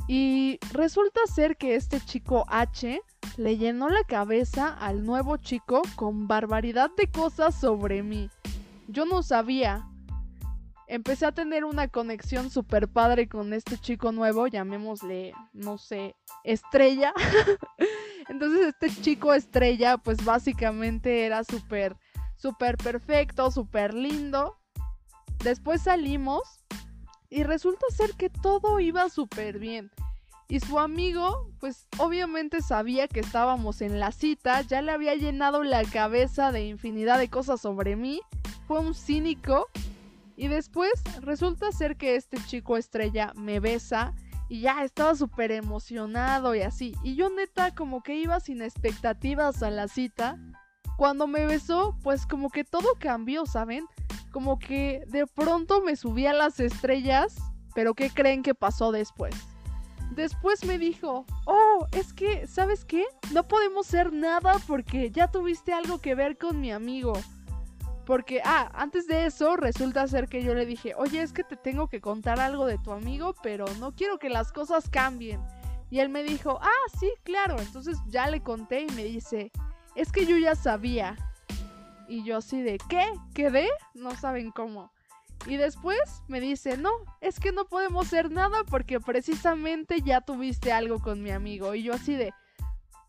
Y 0.06 0.58
resulta 0.70 1.18
ser 1.34 1.56
que 1.56 1.76
este 1.76 1.98
chico 2.02 2.44
H 2.48 3.00
le 3.38 3.56
llenó 3.56 3.88
la 3.88 4.04
cabeza 4.04 4.68
al 4.68 5.02
nuevo 5.02 5.38
chico 5.38 5.80
con 5.96 6.28
barbaridad 6.28 6.90
de 6.94 7.10
cosas 7.10 7.58
sobre 7.58 8.02
mí. 8.02 8.28
Yo 8.86 9.06
no 9.06 9.22
sabía. 9.22 9.88
Empecé 10.88 11.24
a 11.24 11.32
tener 11.32 11.64
una 11.64 11.88
conexión 11.88 12.50
super 12.50 12.86
padre 12.86 13.30
con 13.30 13.54
este 13.54 13.78
chico 13.78 14.12
nuevo, 14.12 14.46
llamémosle, 14.46 15.32
no 15.54 15.78
sé, 15.78 16.16
estrella. 16.44 17.14
Entonces 18.28 18.66
este 18.66 18.90
chico 19.02 19.32
estrella 19.32 19.96
pues 19.98 20.24
básicamente 20.24 21.24
era 21.24 21.44
súper, 21.44 21.96
súper 22.36 22.76
perfecto, 22.76 23.50
súper 23.50 23.94
lindo. 23.94 24.58
Después 25.42 25.82
salimos 25.82 26.42
y 27.30 27.42
resulta 27.42 27.86
ser 27.90 28.12
que 28.14 28.30
todo 28.30 28.80
iba 28.80 29.08
súper 29.08 29.58
bien. 29.58 29.90
Y 30.50 30.60
su 30.60 30.78
amigo, 30.78 31.50
pues 31.60 31.86
obviamente 31.98 32.62
sabía 32.62 33.06
que 33.06 33.20
estábamos 33.20 33.82
en 33.82 34.00
la 34.00 34.12
cita, 34.12 34.62
ya 34.62 34.80
le 34.80 34.92
había 34.92 35.14
llenado 35.14 35.62
la 35.62 35.84
cabeza 35.84 36.52
de 36.52 36.64
infinidad 36.64 37.18
de 37.18 37.28
cosas 37.28 37.60
sobre 37.60 37.96
mí, 37.96 38.22
fue 38.66 38.80
un 38.80 38.94
cínico. 38.94 39.66
Y 40.36 40.48
después 40.48 40.92
resulta 41.20 41.70
ser 41.72 41.96
que 41.96 42.16
este 42.16 42.38
chico 42.46 42.76
estrella 42.76 43.32
me 43.34 43.60
besa 43.60 44.14
y 44.48 44.62
ya 44.62 44.82
estaba 44.84 45.14
súper 45.14 45.52
emocionado 45.52 46.54
y 46.54 46.62
así. 46.62 46.94
Y 47.02 47.14
yo 47.14 47.30
neta 47.30 47.74
como 47.74 48.02
que 48.02 48.14
iba 48.14 48.40
sin 48.40 48.62
expectativas 48.62 49.62
a 49.62 49.70
la 49.70 49.88
cita. 49.88 50.38
Cuando 50.96 51.26
me 51.26 51.46
besó, 51.46 51.96
pues 52.02 52.26
como 52.26 52.50
que 52.50 52.64
todo 52.64 52.88
cambió, 52.98 53.46
¿saben? 53.46 53.86
Como 54.32 54.58
que 54.58 55.04
de 55.08 55.26
pronto 55.26 55.82
me 55.82 55.96
subí 55.96 56.26
a 56.26 56.32
las 56.32 56.60
estrellas, 56.60 57.36
pero 57.74 57.94
¿qué 57.94 58.10
creen 58.10 58.42
que 58.42 58.54
pasó 58.54 58.90
después? 58.90 59.34
Después 60.10 60.64
me 60.64 60.78
dijo, 60.78 61.26
oh, 61.46 61.86
es 61.92 62.12
que, 62.12 62.46
¿sabes 62.46 62.84
qué? 62.84 63.04
No 63.32 63.46
podemos 63.46 63.86
ser 63.86 64.12
nada 64.12 64.54
porque 64.66 65.10
ya 65.10 65.30
tuviste 65.30 65.72
algo 65.72 66.00
que 66.00 66.14
ver 66.14 66.38
con 66.38 66.60
mi 66.60 66.72
amigo. 66.72 67.12
Porque, 68.08 68.40
ah, 68.42 68.70
antes 68.72 69.06
de 69.06 69.26
eso 69.26 69.54
resulta 69.56 70.08
ser 70.08 70.28
que 70.28 70.42
yo 70.42 70.54
le 70.54 70.64
dije, 70.64 70.94
oye, 70.96 71.20
es 71.20 71.34
que 71.34 71.44
te 71.44 71.56
tengo 71.58 71.88
que 71.88 72.00
contar 72.00 72.40
algo 72.40 72.64
de 72.64 72.78
tu 72.78 72.90
amigo, 72.92 73.34
pero 73.42 73.66
no 73.80 73.94
quiero 73.94 74.18
que 74.18 74.30
las 74.30 74.50
cosas 74.50 74.88
cambien. 74.88 75.42
Y 75.90 75.98
él 75.98 76.08
me 76.08 76.22
dijo, 76.22 76.58
ah, 76.62 76.98
sí, 76.98 77.12
claro. 77.22 77.60
Entonces 77.60 77.98
ya 78.06 78.30
le 78.30 78.42
conté 78.42 78.80
y 78.80 78.92
me 78.92 79.04
dice, 79.04 79.52
es 79.94 80.10
que 80.10 80.24
yo 80.24 80.38
ya 80.38 80.54
sabía. 80.54 81.16
Y 82.08 82.24
yo 82.24 82.38
así 82.38 82.62
de, 82.62 82.78
¿qué? 82.88 83.04
¿Quedé? 83.34 83.68
No 83.92 84.16
saben 84.16 84.52
cómo. 84.52 84.90
Y 85.46 85.58
después 85.58 86.22
me 86.28 86.40
dice, 86.40 86.78
no, 86.78 86.92
es 87.20 87.38
que 87.38 87.52
no 87.52 87.66
podemos 87.66 88.06
hacer 88.06 88.30
nada 88.30 88.64
porque 88.64 89.00
precisamente 89.00 90.00
ya 90.00 90.22
tuviste 90.22 90.72
algo 90.72 90.98
con 91.00 91.22
mi 91.22 91.30
amigo. 91.30 91.74
Y 91.74 91.82
yo 91.82 91.92
así 91.92 92.14
de, 92.14 92.32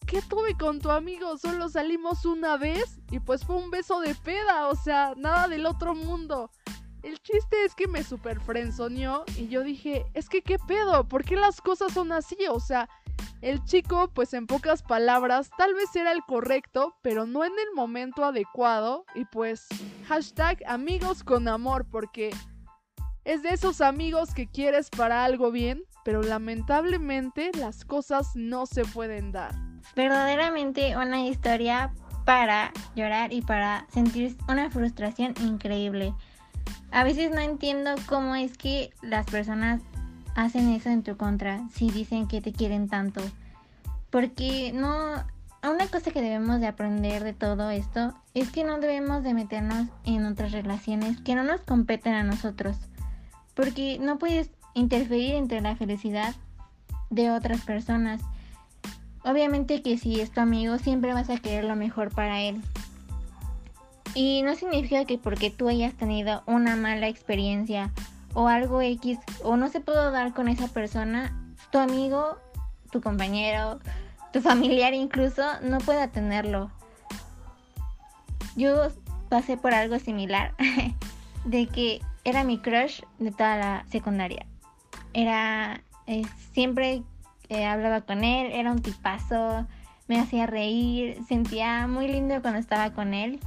¿qué 0.06 0.22
tuve 0.22 0.56
con 0.58 0.80
tu 0.80 0.92
amigo? 0.92 1.38
Solo 1.38 1.70
salimos 1.70 2.26
una 2.26 2.58
vez 2.58 3.00
y 3.12 3.20
pues 3.20 3.46
fue 3.46 3.56
un 3.56 3.72
beso 3.72 4.00
de 4.00 4.16
peda, 4.16 4.68
o 4.68 4.76
sea, 4.76 5.14
nada 5.18 5.48
del 5.48 5.66
otro 5.66 5.96
mundo. 5.96 6.52
El 7.04 7.20
chiste 7.20 7.64
es 7.64 7.76
que 7.76 7.88
me 7.88 8.04
super 8.04 8.42
frenzoneó 8.42 9.24
y 9.38 9.48
yo 9.48 9.64
dije, 9.64 10.06
es 10.14 10.28
que 10.28 10.42
qué 10.42 10.58
pedo, 10.60 11.08
¿por 11.08 11.24
qué 11.24 11.38
las 11.38 11.62
cosas 11.62 11.94
son 11.94 12.12
así? 12.12 12.38
O 12.50 12.60
sea, 12.60 12.90
el 13.42 13.64
chico, 13.64 14.10
pues 14.14 14.34
en 14.34 14.48
pocas 14.48 14.84
palabras, 14.84 15.50
tal 15.58 15.74
vez 15.74 15.96
era 15.96 16.12
el 16.12 16.22
correcto, 16.24 16.96
pero 17.02 17.26
no 17.26 17.46
en 17.46 17.54
el 17.54 17.74
momento 17.74 18.26
adecuado. 18.26 19.06
Y 19.16 19.26
pues, 19.26 19.68
hashtag 20.08 20.62
amigos 20.68 21.24
con 21.24 21.48
amor, 21.48 21.86
porque 21.90 22.32
es 23.24 23.42
de 23.42 23.50
esos 23.50 23.80
amigos 23.80 24.34
que 24.34 24.48
quieres 24.48 24.90
para 24.90 25.24
algo 25.24 25.52
bien, 25.52 25.84
pero 26.04 26.22
lamentablemente 26.22 27.52
las 27.58 27.86
cosas 27.86 28.32
no 28.36 28.66
se 28.66 28.84
pueden 28.84 29.32
dar. 29.32 29.69
Verdaderamente 29.96 30.96
una 30.96 31.26
historia 31.26 31.92
para 32.26 32.72
llorar 32.96 33.34
y 33.34 33.42
para 33.42 33.86
sentir 33.90 34.38
una 34.48 34.70
frustración 34.70 35.34
increíble. 35.42 36.14
A 36.92 37.04
veces 37.04 37.32
no 37.32 37.40
entiendo 37.40 37.92
cómo 38.08 38.36
es 38.36 38.58
que 38.58 38.92
las 39.02 39.26
personas 39.26 39.82
hacen 40.36 40.70
eso 40.70 40.90
en 40.90 41.04
tu 41.04 41.18
contra 41.18 41.68
si 41.74 41.90
dicen 41.92 42.28
que 42.28 42.42
te 42.42 42.54
quieren 42.54 42.88
tanto. 42.88 43.22
Porque 44.10 44.72
no... 44.74 45.24
Una 45.62 45.88
cosa 45.88 46.12
que 46.12 46.22
debemos 46.22 46.62
de 46.62 46.68
aprender 46.68 47.22
de 47.22 47.34
todo 47.34 47.70
esto 47.70 48.14
es 48.34 48.50
que 48.50 48.64
no 48.64 48.80
debemos 48.80 49.24
de 49.24 49.34
meternos 49.34 49.88
en 50.06 50.26
otras 50.26 50.54
relaciones 50.54 51.20
que 51.20 51.36
no 51.36 51.44
nos 51.44 51.60
competen 51.62 52.14
a 52.14 52.24
nosotros. 52.24 52.78
Porque 53.56 53.98
no 54.00 54.18
puedes 54.18 54.52
interferir 54.74 55.36
entre 55.36 55.60
la 55.60 55.76
felicidad 55.76 56.34
de 57.10 57.32
otras 57.32 57.60
personas. 57.62 58.22
Obviamente 59.24 59.82
que 59.82 59.98
si 59.98 60.22
es 60.22 60.32
tu 60.32 60.42
amigo 60.42 60.78
siempre 60.78 61.14
vas 61.14 61.30
a 61.30 61.38
querer 61.38 61.66
lo 61.66 61.76
mejor 61.76 62.14
para 62.14 62.42
él. 62.42 62.62
Y 64.16 64.42
no 64.44 64.56
significa 64.56 65.06
que 65.06 65.18
porque 65.18 65.52
tú 65.52 65.70
hayas 65.70 65.94
tenido 65.94 66.44
una 66.46 66.76
mala 66.76 67.08
experiencia 67.08 67.92
o 68.34 68.48
algo 68.48 68.82
X 68.82 69.20
o 69.44 69.58
no 69.58 69.70
se 69.70 69.82
pudo 69.82 70.12
dar 70.12 70.34
con 70.34 70.48
esa 70.48 70.68
persona, 70.68 71.36
tu 71.72 71.78
amigo, 71.78 72.38
tu 72.92 73.02
compañero, 73.02 73.80
tu 74.32 74.42
familiar 74.42 74.94
incluso 74.94 75.44
no 75.62 75.80
pueda 75.80 76.08
tenerlo. 76.10 76.72
Yo 78.56 78.90
pasé 79.30 79.58
por 79.58 79.74
algo 79.74 80.00
similar, 80.00 80.54
de 81.46 81.68
que 81.68 82.02
era 82.24 82.44
mi 82.44 82.58
crush 82.58 83.02
de 83.20 83.32
toda 83.32 83.58
la 83.58 83.86
secundaria. 83.90 84.46
Era 85.14 85.82
eh, 86.08 86.24
siempre 86.52 87.04
hablaba 87.50 88.02
con 88.02 88.24
él, 88.24 88.52
era 88.52 88.72
un 88.72 88.82
tipazo, 88.82 89.66
me 90.08 90.20
hacía 90.20 90.46
reír, 90.46 91.18
sentía 91.28 91.88
muy 91.88 92.08
lindo 92.08 92.42
cuando 92.42 92.60
estaba 92.60 92.94
con 92.94 93.14
él. 93.14 93.40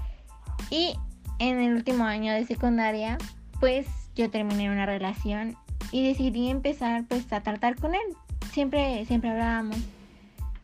Y 0.71 0.95
en 1.39 1.61
el 1.61 1.75
último 1.75 2.05
año 2.05 2.33
de 2.33 2.47
secundaria, 2.47 3.19
pues 3.61 3.87
yo 4.15 4.31
terminé 4.31 4.71
una 4.71 4.87
relación 4.87 5.57
y 5.91 6.07
decidí 6.07 6.49
empezar 6.49 7.05
pues 7.09 7.33
a 7.33 7.43
tratar 7.43 7.77
con 7.77 7.95
él. 7.95 8.17
Siempre, 8.53 9.05
siempre 9.07 9.31
hablábamos. 9.31 9.77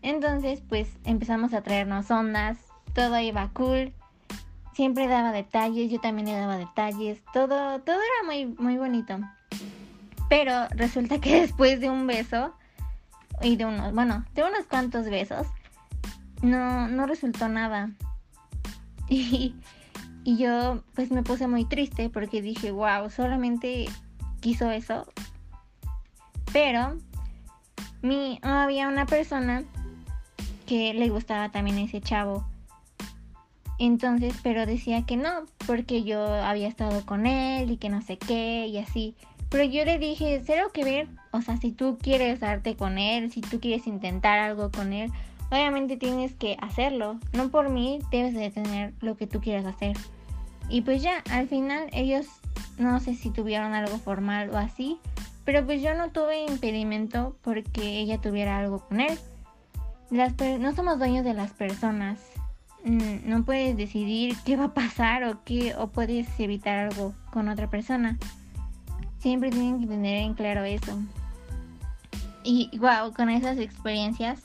Entonces 0.02 0.62
pues 0.68 0.88
empezamos 1.04 1.52
a 1.52 1.62
traernos 1.62 2.10
ondas, 2.10 2.58
todo 2.94 3.18
iba 3.18 3.48
cool, 3.52 3.92
siempre 4.72 5.08
daba 5.08 5.32
detalles, 5.32 5.90
yo 5.90 6.00
también 6.00 6.28
le 6.28 6.34
daba 6.34 6.56
detalles, 6.56 7.20
todo, 7.32 7.80
todo 7.80 7.96
era 7.96 8.26
muy, 8.26 8.46
muy 8.46 8.76
bonito. 8.76 9.18
Pero 10.28 10.68
resulta 10.70 11.20
que 11.20 11.40
después 11.40 11.80
de 11.80 11.90
un 11.90 12.06
beso 12.06 12.54
y 13.42 13.56
de 13.56 13.64
unos, 13.64 13.92
bueno, 13.92 14.24
de 14.34 14.42
unos 14.42 14.66
cuantos 14.66 15.06
besos, 15.06 15.46
no, 16.42 16.88
no 16.88 17.06
resultó 17.06 17.48
nada. 17.48 17.90
Y 19.10 19.54
y 20.28 20.36
yo 20.36 20.82
pues 20.94 21.10
me 21.10 21.22
puse 21.22 21.46
muy 21.46 21.64
triste 21.64 22.10
porque 22.10 22.42
dije, 22.42 22.70
wow, 22.70 23.08
solamente 23.08 23.86
quiso 24.40 24.70
eso. 24.70 25.06
Pero 26.52 26.98
mi, 28.02 28.38
había 28.42 28.88
una 28.88 29.06
persona 29.06 29.64
que 30.66 30.92
le 30.92 31.08
gustaba 31.08 31.48
también 31.48 31.78
ese 31.78 32.02
chavo. 32.02 32.46
Entonces, 33.78 34.34
pero 34.42 34.66
decía 34.66 35.06
que 35.06 35.16
no, 35.16 35.30
porque 35.66 36.04
yo 36.04 36.22
había 36.22 36.68
estado 36.68 37.06
con 37.06 37.26
él 37.26 37.70
y 37.70 37.78
que 37.78 37.88
no 37.88 38.02
sé 38.02 38.18
qué 38.18 38.66
y 38.66 38.76
así. 38.76 39.16
Pero 39.50 39.64
yo 39.64 39.84
le 39.84 39.98
dije, 39.98 40.42
cero 40.44 40.70
que 40.72 40.84
ver, 40.84 41.08
o 41.30 41.40
sea, 41.40 41.56
si 41.56 41.72
tú 41.72 41.98
quieres 42.00 42.40
darte 42.40 42.76
con 42.76 42.98
él, 42.98 43.30
si 43.30 43.40
tú 43.40 43.60
quieres 43.60 43.86
intentar 43.86 44.38
algo 44.38 44.70
con 44.70 44.92
él, 44.92 45.10
obviamente 45.50 45.96
tienes 45.96 46.34
que 46.34 46.56
hacerlo. 46.60 47.18
No 47.32 47.48
por 47.48 47.70
mí 47.70 48.00
debes 48.10 48.34
de 48.34 48.50
tener 48.50 48.92
lo 49.00 49.16
que 49.16 49.26
tú 49.26 49.40
quieras 49.40 49.64
hacer. 49.64 49.96
Y 50.68 50.82
pues 50.82 51.02
ya, 51.02 51.22
al 51.30 51.48
final 51.48 51.88
ellos 51.92 52.26
no 52.78 53.00
sé 53.00 53.14
si 53.14 53.30
tuvieron 53.30 53.74
algo 53.74 53.98
formal 53.98 54.50
o 54.50 54.56
así, 54.56 54.98
Pero 55.44 55.64
pues 55.64 55.80
yo 55.80 55.94
no 55.94 56.10
tuve 56.10 56.44
impedimento 56.44 57.34
porque 57.42 58.00
ella 58.00 58.20
tuviera 58.20 58.58
algo 58.58 58.80
con 58.80 59.00
él. 59.00 59.18
Las 60.10 60.34
no 60.60 60.74
somos 60.74 60.98
dueños 60.98 61.24
de 61.24 61.32
las 61.32 61.52
personas. 61.52 62.20
Mm, 62.84 63.28
no 63.28 63.44
puedes 63.44 63.74
decidir 63.74 64.36
qué 64.44 64.56
va 64.56 64.66
a 64.66 64.74
pasar 64.74 65.24
o 65.24 65.42
qué 65.44 65.74
o 65.74 65.88
puedes 65.88 66.28
evitar 66.38 66.78
algo 66.78 67.14
con 67.32 67.48
otra 67.48 67.70
persona. 67.70 68.18
Siempre 69.18 69.50
tienen 69.50 69.80
que 69.80 69.86
tener 69.86 70.18
en 70.18 70.34
claro 70.34 70.64
eso. 70.64 70.98
Y 72.44 72.70
wow, 72.78 73.12
con 73.12 73.28
esas 73.28 73.58
experiencias 73.58 74.40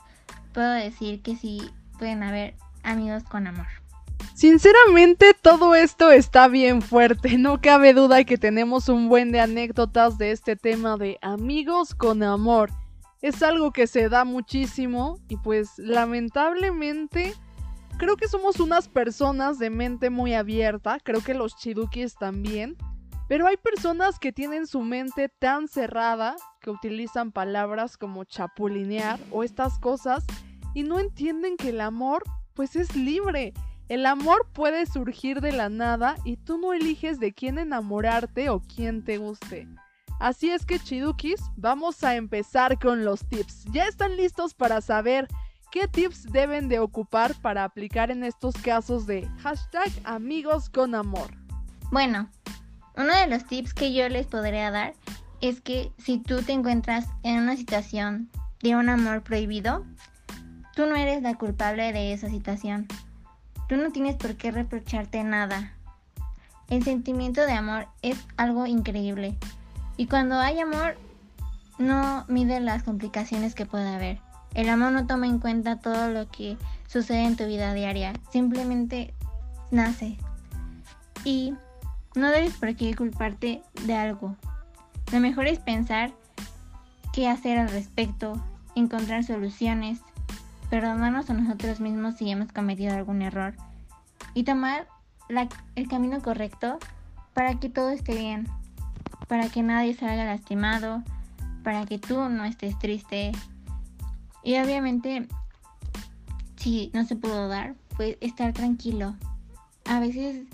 puedo 0.53 0.71
decir 0.71 1.21
que 1.21 1.35
sí 1.35 1.71
pueden 1.97 2.23
haber 2.23 2.55
amigos 2.83 3.23
con 3.23 3.47
amor. 3.47 3.67
Sinceramente 4.33 5.35
todo 5.39 5.75
esto 5.75 6.11
está 6.11 6.47
bien 6.47 6.81
fuerte, 6.81 7.37
no 7.37 7.61
cabe 7.61 7.93
duda 7.93 8.23
que 8.23 8.37
tenemos 8.37 8.89
un 8.89 9.07
buen 9.07 9.31
de 9.31 9.39
anécdotas 9.39 10.17
de 10.17 10.31
este 10.31 10.55
tema 10.55 10.97
de 10.97 11.17
amigos 11.21 11.93
con 11.93 12.23
amor. 12.23 12.71
Es 13.21 13.41
algo 13.43 13.71
que 13.71 13.87
se 13.87 14.09
da 14.09 14.25
muchísimo 14.25 15.19
y 15.29 15.37
pues 15.37 15.77
lamentablemente 15.77 17.33
creo 17.97 18.17
que 18.17 18.27
somos 18.27 18.59
unas 18.59 18.87
personas 18.87 19.59
de 19.59 19.69
mente 19.69 20.09
muy 20.09 20.33
abierta, 20.33 20.97
creo 21.01 21.23
que 21.23 21.33
los 21.33 21.55
chidukis 21.55 22.15
también, 22.15 22.75
pero 23.27 23.47
hay 23.47 23.57
personas 23.57 24.19
que 24.19 24.31
tienen 24.31 24.67
su 24.67 24.81
mente 24.81 25.29
tan 25.29 25.67
cerrada 25.67 26.35
que 26.61 26.69
utilizan 26.69 27.31
palabras 27.31 27.97
como 27.97 28.23
chapulinear 28.23 29.19
o 29.31 29.43
estas 29.43 29.79
cosas 29.79 30.25
y 30.73 30.83
no 30.83 30.99
entienden 30.99 31.57
que 31.57 31.69
el 31.69 31.81
amor 31.81 32.23
pues 32.53 32.75
es 32.75 32.95
libre. 32.95 33.53
El 33.89 34.05
amor 34.05 34.47
puede 34.53 34.85
surgir 34.85 35.41
de 35.41 35.51
la 35.51 35.69
nada 35.69 36.15
y 36.23 36.37
tú 36.37 36.57
no 36.57 36.73
eliges 36.73 37.19
de 37.19 37.33
quién 37.33 37.57
enamorarte 37.57 38.49
o 38.49 38.61
quién 38.61 39.03
te 39.03 39.17
guste. 39.17 39.67
Así 40.19 40.49
es 40.49 40.65
que 40.65 40.79
chidukis, 40.79 41.41
vamos 41.57 42.03
a 42.03 42.15
empezar 42.15 42.79
con 42.79 43.03
los 43.03 43.27
tips. 43.27 43.65
¿Ya 43.71 43.87
están 43.87 44.15
listos 44.15 44.53
para 44.53 44.79
saber 44.79 45.27
qué 45.71 45.87
tips 45.87 46.31
deben 46.31 46.69
de 46.69 46.79
ocupar 46.79 47.35
para 47.41 47.65
aplicar 47.65 48.09
en 48.09 48.23
estos 48.23 48.55
casos 48.55 49.05
de 49.05 49.27
hashtag 49.39 49.91
amigos 50.05 50.69
con 50.69 50.95
amor? 50.95 51.31
Bueno, 51.91 52.29
uno 52.95 53.15
de 53.15 53.27
los 53.27 53.45
tips 53.45 53.73
que 53.73 53.93
yo 53.93 54.07
les 54.09 54.27
podría 54.27 54.71
dar 54.71 54.93
es 55.41 55.61
que 55.61 55.91
si 55.97 56.19
tú 56.19 56.41
te 56.41 56.53
encuentras 56.53 57.07
en 57.23 57.39
una 57.41 57.57
situación 57.57 58.29
de 58.61 58.75
un 58.75 58.87
amor 58.87 59.23
prohibido, 59.23 59.83
tú 60.75 60.85
no 60.85 60.95
eres 60.95 61.21
la 61.21 61.35
culpable 61.35 61.91
de 61.91 62.13
esa 62.13 62.29
situación. 62.29 62.87
Tú 63.67 63.75
no 63.77 63.91
tienes 63.91 64.15
por 64.15 64.35
qué 64.35 64.51
reprocharte 64.51 65.23
nada. 65.23 65.73
El 66.69 66.83
sentimiento 66.83 67.45
de 67.45 67.53
amor 67.53 67.87
es 68.01 68.17
algo 68.37 68.65
increíble. 68.65 69.37
Y 69.97 70.07
cuando 70.07 70.39
hay 70.39 70.59
amor, 70.59 70.95
no 71.77 72.25
mide 72.27 72.59
las 72.59 72.83
complicaciones 72.83 73.55
que 73.55 73.65
puede 73.65 73.89
haber. 73.93 74.19
El 74.53 74.69
amor 74.69 74.91
no 74.91 75.07
toma 75.07 75.27
en 75.27 75.39
cuenta 75.39 75.79
todo 75.79 76.09
lo 76.09 76.29
que 76.29 76.57
sucede 76.87 77.25
en 77.25 77.35
tu 77.35 77.45
vida 77.45 77.73
diaria. 77.73 78.13
Simplemente 78.31 79.13
nace. 79.71 80.17
Y 81.25 81.55
no 82.15 82.29
debes 82.29 82.53
por 82.57 82.75
qué 82.75 82.95
culparte 82.95 83.61
de 83.85 83.95
algo. 83.95 84.35
Lo 85.11 85.19
mejor 85.19 85.47
es 85.47 85.59
pensar 85.59 86.11
qué 87.11 87.27
hacer 87.27 87.59
al 87.59 87.69
respecto, 87.69 88.43
encontrar 88.75 89.23
soluciones, 89.23 89.99
perdonarnos 90.69 91.29
a 91.29 91.33
nosotros 91.33 91.79
mismos 91.79 92.15
si 92.15 92.29
hemos 92.29 92.51
cometido 92.51 92.95
algún 92.95 93.21
error 93.21 93.55
y 94.33 94.43
tomar 94.43 94.87
el 95.75 95.87
camino 95.87 96.21
correcto 96.21 96.79
para 97.33 97.59
que 97.59 97.69
todo 97.69 97.89
esté 97.89 98.15
bien, 98.15 98.47
para 99.27 99.49
que 99.49 99.63
nadie 99.63 99.95
salga 99.95 100.25
lastimado, 100.25 101.03
para 101.63 101.85
que 101.85 101.99
tú 101.99 102.29
no 102.29 102.45
estés 102.45 102.77
triste. 102.79 103.31
Y 104.43 104.57
obviamente, 104.57 105.27
si 106.57 106.91
no 106.93 107.05
se 107.05 107.15
pudo 107.15 107.47
dar, 107.47 107.75
pues 107.95 108.17
estar 108.21 108.53
tranquilo. 108.53 109.15
A 109.85 109.99
veces 109.99 110.45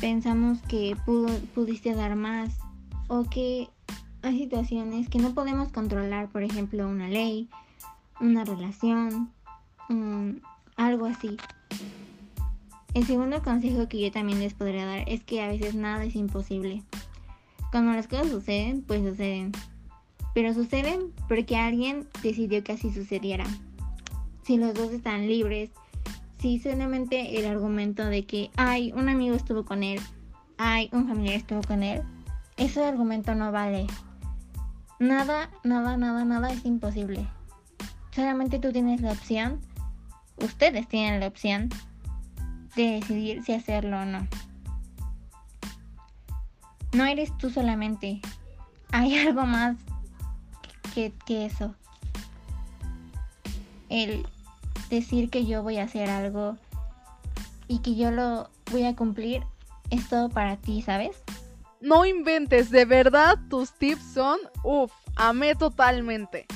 pensamos 0.00 0.60
que 0.62 0.96
pudiste 1.54 1.94
dar 1.94 2.16
más 2.16 2.50
o 3.08 3.24
que 3.24 3.68
hay 4.22 4.38
situaciones 4.38 5.08
que 5.08 5.18
no 5.18 5.34
podemos 5.34 5.68
controlar, 5.68 6.28
por 6.30 6.42
ejemplo, 6.42 6.88
una 6.88 7.08
ley, 7.08 7.48
una 8.20 8.44
relación, 8.44 9.30
algo 10.76 11.06
así. 11.06 11.36
El 12.94 13.04
segundo 13.06 13.42
consejo 13.42 13.88
que 13.88 14.00
yo 14.00 14.12
también 14.12 14.38
les 14.38 14.54
podría 14.54 14.86
dar 14.86 15.04
es 15.08 15.24
que 15.24 15.42
a 15.42 15.48
veces 15.48 15.74
nada 15.74 16.04
es 16.04 16.14
imposible. 16.14 16.82
Cuando 17.70 17.92
las 17.92 18.06
cosas 18.06 18.28
suceden, 18.28 18.82
pues 18.82 19.02
suceden. 19.02 19.52
Pero 20.32 20.54
suceden 20.54 21.12
porque 21.28 21.56
alguien 21.56 22.06
decidió 22.22 22.62
que 22.62 22.72
así 22.72 22.92
sucediera. 22.92 23.44
Si 24.42 24.56
los 24.56 24.74
dos 24.74 24.92
están 24.92 25.26
libres, 25.26 25.70
si 26.44 26.58
solamente 26.58 27.40
el 27.40 27.46
argumento 27.46 28.04
de 28.04 28.26
que, 28.26 28.50
ay, 28.58 28.92
un 28.92 29.08
amigo 29.08 29.34
estuvo 29.34 29.64
con 29.64 29.82
él, 29.82 29.98
ay, 30.58 30.90
un 30.92 31.08
familiar 31.08 31.36
estuvo 31.36 31.62
con 31.62 31.82
él, 31.82 32.02
ese 32.58 32.84
argumento 32.84 33.34
no 33.34 33.50
vale. 33.50 33.86
Nada, 34.98 35.48
nada, 35.62 35.96
nada, 35.96 36.22
nada 36.26 36.52
es 36.52 36.66
imposible. 36.66 37.26
Solamente 38.10 38.58
tú 38.58 38.72
tienes 38.72 39.00
la 39.00 39.12
opción, 39.12 39.58
ustedes 40.36 40.86
tienen 40.86 41.18
la 41.20 41.28
opción 41.28 41.70
de 42.76 43.00
decidir 43.00 43.42
si 43.42 43.54
hacerlo 43.54 44.02
o 44.02 44.04
no. 44.04 44.28
No 46.92 47.06
eres 47.06 47.34
tú 47.38 47.48
solamente. 47.48 48.20
Hay 48.92 49.16
algo 49.18 49.46
más 49.46 49.78
que, 50.94 51.10
que 51.24 51.46
eso. 51.46 51.74
El 53.88 54.26
decir 54.94 55.30
que 55.30 55.46
yo 55.46 55.62
voy 55.62 55.78
a 55.78 55.84
hacer 55.84 56.10
algo 56.10 56.56
y 57.68 57.80
que 57.80 57.94
yo 57.94 58.10
lo 58.10 58.48
voy 58.70 58.84
a 58.84 58.96
cumplir 58.96 59.42
es 59.90 60.08
todo 60.08 60.28
para 60.28 60.56
ti, 60.56 60.82
¿sabes? 60.82 61.22
No 61.80 62.06
inventes, 62.06 62.70
de 62.70 62.84
verdad 62.84 63.38
tus 63.50 63.72
tips 63.72 64.14
son, 64.14 64.38
uff, 64.62 64.92
amé 65.16 65.54
totalmente. 65.54 66.46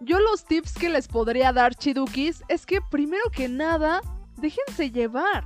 Yo 0.00 0.18
los 0.18 0.44
tips 0.44 0.74
que 0.74 0.88
les 0.88 1.06
podría 1.06 1.52
dar 1.52 1.74
Chidukis 1.74 2.42
es 2.48 2.64
que 2.64 2.80
primero 2.80 3.30
que 3.30 3.48
nada, 3.48 4.00
déjense 4.38 4.90
llevar. 4.90 5.44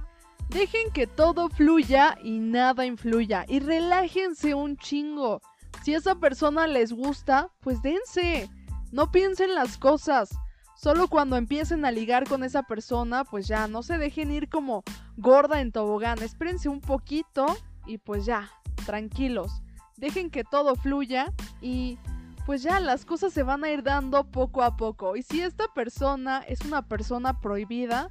Dejen 0.51 0.93
que 0.93 1.09
todo 1.09 1.49
fluya 1.49 2.17
y 2.23 2.39
nada 2.39 2.87
influya. 2.87 3.45
Y 3.49 3.59
relájense 3.59 4.55
un 4.55 4.77
chingo. 4.77 5.41
Si 5.83 5.95
esa 5.95 6.15
persona 6.15 6.69
les 6.69 6.93
gusta, 6.93 7.51
pues 7.61 7.83
dense. 7.83 8.49
No 8.93 9.11
piensen 9.11 9.55
las 9.57 9.77
cosas. 9.77 10.31
Solo 10.77 11.09
cuando 11.09 11.37
empiecen 11.37 11.85
a 11.85 11.93
ligar 11.93 12.29
con 12.29 12.43
esa 12.43 12.65
persona, 12.65 13.25
pues 13.25 13.47
ya, 13.47 13.69
no 13.69 13.83
se 13.83 13.97
dejen 13.97 14.33
ir 14.33 14.49
como 14.49 14.83
gorda 15.17 15.61
en 15.61 15.73
tobogán. 15.73 16.21
Espérense 16.23 16.69
un 16.69 16.81
poquito 16.81 17.47
y 17.87 17.99
pues 17.99 18.27
ya, 18.27 18.51
tranquilos. 18.85 19.63
Dejen 19.97 20.31
que 20.31 20.43
todo 20.43 20.75
fluya 20.75 21.33
y 21.61 21.99
pues 22.45 22.63
ya 22.63 22.81
las 22.81 23.05
cosas 23.05 23.33
se 23.33 23.43
van 23.43 23.65
a 23.65 23.71
ir 23.71 23.83
dando 23.83 24.31
poco 24.31 24.63
a 24.63 24.77
poco. 24.77 25.17
Y 25.17 25.23
si 25.23 25.41
esta 25.41 25.69
persona 25.75 26.41
es 26.49 26.61
una 26.63 26.83
persona 26.83 27.41
prohibida, 27.41 28.11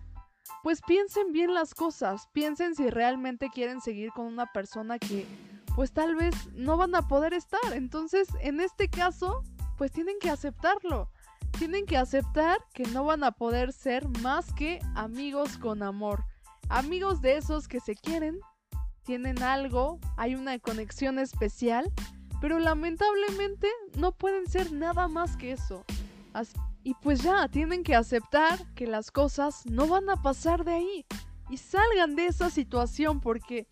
pues 0.63 0.81
piensen 0.81 1.33
bien 1.33 1.53
las 1.53 1.75
cosas. 1.75 2.29
Piensen 2.31 2.75
si 2.75 2.89
realmente 2.89 3.49
quieren 3.53 3.81
seguir 3.81 4.11
con 4.11 4.25
una 4.25 4.51
persona 4.51 4.99
que 4.99 5.27
pues 5.75 5.91
tal 5.91 6.15
vez 6.15 6.33
no 6.53 6.77
van 6.77 6.95
a 6.95 7.07
poder 7.07 7.33
estar. 7.33 7.73
Entonces, 7.73 8.29
en 8.41 8.61
este 8.61 8.87
caso, 8.89 9.43
pues 9.77 9.91
tienen 9.91 10.15
que 10.19 10.29
aceptarlo 10.29 11.09
tienen 11.57 11.85
que 11.85 11.97
aceptar 11.97 12.57
que 12.73 12.83
no 12.83 13.05
van 13.05 13.23
a 13.23 13.31
poder 13.31 13.73
ser 13.73 14.07
más 14.21 14.51
que 14.53 14.79
amigos 14.95 15.57
con 15.57 15.83
amor. 15.83 16.25
Amigos 16.69 17.21
de 17.21 17.37
esos 17.37 17.67
que 17.67 17.79
se 17.79 17.95
quieren, 17.95 18.39
tienen 19.03 19.41
algo, 19.43 19.99
hay 20.17 20.35
una 20.35 20.57
conexión 20.59 21.19
especial, 21.19 21.91
pero 22.41 22.59
lamentablemente 22.59 23.67
no 23.97 24.11
pueden 24.11 24.47
ser 24.47 24.71
nada 24.71 25.07
más 25.07 25.37
que 25.37 25.51
eso. 25.51 25.85
y 26.83 26.95
pues 26.95 27.21
ya, 27.21 27.47
tienen 27.47 27.83
que 27.83 27.95
aceptar 27.95 28.59
que 28.73 28.87
las 28.87 29.11
cosas 29.11 29.65
no 29.65 29.87
van 29.87 30.09
a 30.09 30.21
pasar 30.21 30.65
de 30.65 30.73
ahí. 30.73 31.05
Y 31.49 31.57
salgan 31.57 32.15
de 32.15 32.27
esa 32.27 32.49
situación 32.49 33.19
porque 33.19 33.67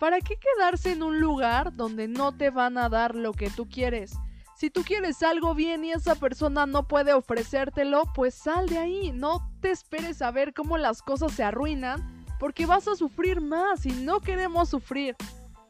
¿para 0.00 0.20
qué 0.20 0.36
quedarse 0.38 0.92
en 0.92 1.02
un 1.02 1.20
lugar 1.20 1.74
donde 1.76 2.08
no 2.08 2.36
te 2.36 2.50
van 2.50 2.78
a 2.78 2.88
dar 2.88 3.14
lo 3.14 3.32
que 3.32 3.50
tú 3.50 3.68
quieres? 3.68 4.14
Si 4.56 4.70
tú 4.70 4.84
quieres 4.84 5.22
algo 5.22 5.54
bien 5.54 5.84
y 5.84 5.92
esa 5.92 6.14
persona 6.14 6.64
no 6.64 6.88
puede 6.88 7.12
ofrecértelo, 7.12 8.04
pues 8.14 8.34
sal 8.34 8.70
de 8.70 8.78
ahí. 8.78 9.12
No 9.12 9.52
te 9.60 9.70
esperes 9.70 10.22
a 10.22 10.30
ver 10.30 10.54
cómo 10.54 10.78
las 10.78 11.02
cosas 11.02 11.32
se 11.32 11.44
arruinan, 11.44 12.24
porque 12.40 12.64
vas 12.64 12.88
a 12.88 12.96
sufrir 12.96 13.42
más 13.42 13.84
y 13.84 13.90
no 13.90 14.20
queremos 14.20 14.70
sufrir. 14.70 15.14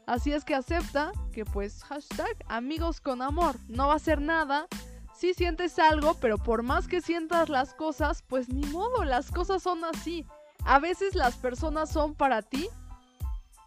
Así 0.06 0.32
es 0.32 0.44
que 0.44 0.54
acepta 0.54 1.10
que 1.32 1.44
pues 1.44 1.82
hashtag 1.82 2.36
amigos 2.46 3.00
con 3.00 3.22
amor. 3.22 3.56
No 3.66 3.88
va 3.88 3.94
a 3.94 3.98
ser 3.98 4.20
nada. 4.20 4.68
Si 5.12 5.34
sientes 5.34 5.80
algo, 5.80 6.14
pero 6.20 6.38
por 6.38 6.62
más 6.62 6.86
que 6.86 7.00
sientas 7.00 7.48
las 7.48 7.74
cosas, 7.74 8.22
pues 8.22 8.48
ni 8.48 8.64
modo, 8.66 9.02
las 9.02 9.32
cosas 9.32 9.64
son 9.64 9.84
así. 9.84 10.24
A 10.64 10.78
veces 10.78 11.16
las 11.16 11.34
personas 11.34 11.90
son 11.90 12.14
para 12.14 12.40
ti 12.40 12.68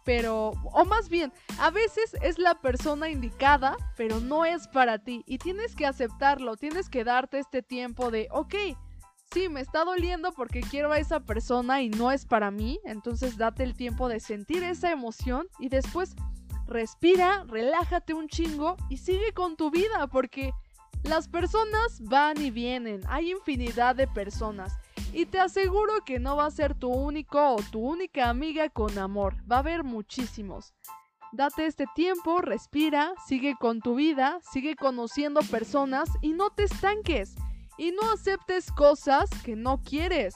pero, 0.04 0.52
o 0.72 0.84
más 0.84 1.08
bien, 1.08 1.32
a 1.58 1.70
veces 1.70 2.14
es 2.22 2.38
la 2.38 2.54
persona 2.54 3.08
indicada, 3.10 3.76
pero 3.96 4.20
no 4.20 4.44
es 4.44 4.68
para 4.68 4.98
ti. 4.98 5.22
Y 5.26 5.38
tienes 5.38 5.76
que 5.76 5.86
aceptarlo, 5.86 6.56
tienes 6.56 6.88
que 6.88 7.04
darte 7.04 7.38
este 7.38 7.62
tiempo 7.62 8.10
de, 8.10 8.28
ok, 8.30 8.54
sí, 9.32 9.48
me 9.48 9.60
está 9.60 9.84
doliendo 9.84 10.32
porque 10.32 10.60
quiero 10.60 10.92
a 10.92 10.98
esa 10.98 11.20
persona 11.20 11.82
y 11.82 11.90
no 11.90 12.10
es 12.10 12.26
para 12.26 12.50
mí. 12.50 12.80
Entonces 12.84 13.36
date 13.36 13.62
el 13.62 13.74
tiempo 13.74 14.08
de 14.08 14.20
sentir 14.20 14.62
esa 14.62 14.90
emoción 14.90 15.46
y 15.58 15.68
después 15.68 16.14
respira, 16.66 17.44
relájate 17.48 18.14
un 18.14 18.28
chingo 18.28 18.76
y 18.88 18.98
sigue 18.98 19.32
con 19.32 19.56
tu 19.56 19.70
vida 19.70 20.06
porque 20.06 20.52
las 21.02 21.28
personas 21.28 22.00
van 22.02 22.40
y 22.40 22.50
vienen, 22.50 23.00
hay 23.08 23.30
infinidad 23.30 23.96
de 23.96 24.06
personas 24.06 24.78
y 25.12 25.26
te 25.26 25.38
aseguro 25.38 26.04
que 26.04 26.18
no 26.18 26.36
va 26.36 26.46
a 26.46 26.50
ser 26.50 26.74
tu 26.74 26.88
único 26.88 27.54
o 27.54 27.62
tu 27.70 27.80
única 27.80 28.28
amiga 28.28 28.68
con 28.68 28.98
amor, 28.98 29.34
va 29.50 29.56
a 29.56 29.60
haber 29.60 29.84
muchísimos. 29.84 30.72
Date 31.32 31.66
este 31.66 31.84
tiempo, 31.94 32.40
respira, 32.40 33.12
sigue 33.26 33.54
con 33.58 33.80
tu 33.80 33.94
vida, 33.94 34.40
sigue 34.50 34.74
conociendo 34.74 35.40
personas 35.42 36.08
y 36.22 36.30
no 36.30 36.50
te 36.50 36.64
estanques. 36.64 37.36
Y 37.78 37.92
no 37.92 38.10
aceptes 38.12 38.72
cosas 38.72 39.30
que 39.44 39.56
no 39.56 39.80
quieres. 39.82 40.34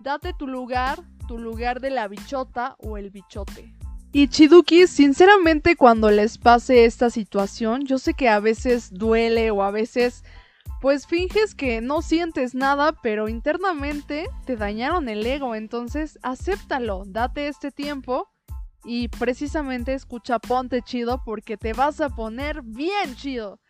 Date 0.00 0.32
tu 0.32 0.46
lugar, 0.46 1.02
tu 1.28 1.38
lugar 1.38 1.80
de 1.80 1.90
la 1.90 2.08
bichota 2.08 2.74
o 2.78 2.96
el 2.96 3.10
bichote. 3.10 3.74
Y 4.12 4.28
Chiduki, 4.28 4.86
sinceramente 4.86 5.76
cuando 5.76 6.10
les 6.10 6.38
pase 6.38 6.84
esta 6.84 7.10
situación, 7.10 7.84
yo 7.84 7.98
sé 7.98 8.14
que 8.14 8.28
a 8.28 8.40
veces 8.40 8.92
duele 8.92 9.50
o 9.50 9.62
a 9.62 9.70
veces 9.70 10.24
pues 10.84 11.06
finges 11.06 11.54
que 11.54 11.80
no 11.80 12.02
sientes 12.02 12.54
nada, 12.54 12.92
pero 12.92 13.30
internamente 13.30 14.28
te 14.44 14.54
dañaron 14.54 15.08
el 15.08 15.24
ego, 15.24 15.54
entonces 15.54 16.18
acéptalo, 16.22 17.04
date 17.06 17.48
este 17.48 17.70
tiempo 17.70 18.28
y 18.84 19.08
precisamente 19.08 19.94
escucha 19.94 20.38
Ponte 20.38 20.82
Chido 20.82 21.22
porque 21.24 21.56
te 21.56 21.72
vas 21.72 22.02
a 22.02 22.10
poner 22.10 22.60
bien 22.60 23.16
chido. 23.16 23.60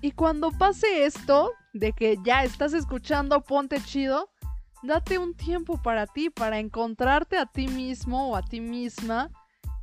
Y 0.00 0.10
cuando 0.10 0.50
pase 0.50 1.04
esto, 1.06 1.52
de 1.72 1.92
que 1.92 2.18
ya 2.24 2.42
estás 2.42 2.72
escuchando 2.72 3.40
Ponte 3.42 3.80
Chido, 3.80 4.28
date 4.82 5.18
un 5.18 5.36
tiempo 5.36 5.80
para 5.80 6.08
ti, 6.08 6.30
para 6.30 6.58
encontrarte 6.58 7.38
a 7.38 7.46
ti 7.46 7.68
mismo 7.68 8.30
o 8.30 8.34
a 8.34 8.42
ti 8.42 8.60
misma 8.60 9.30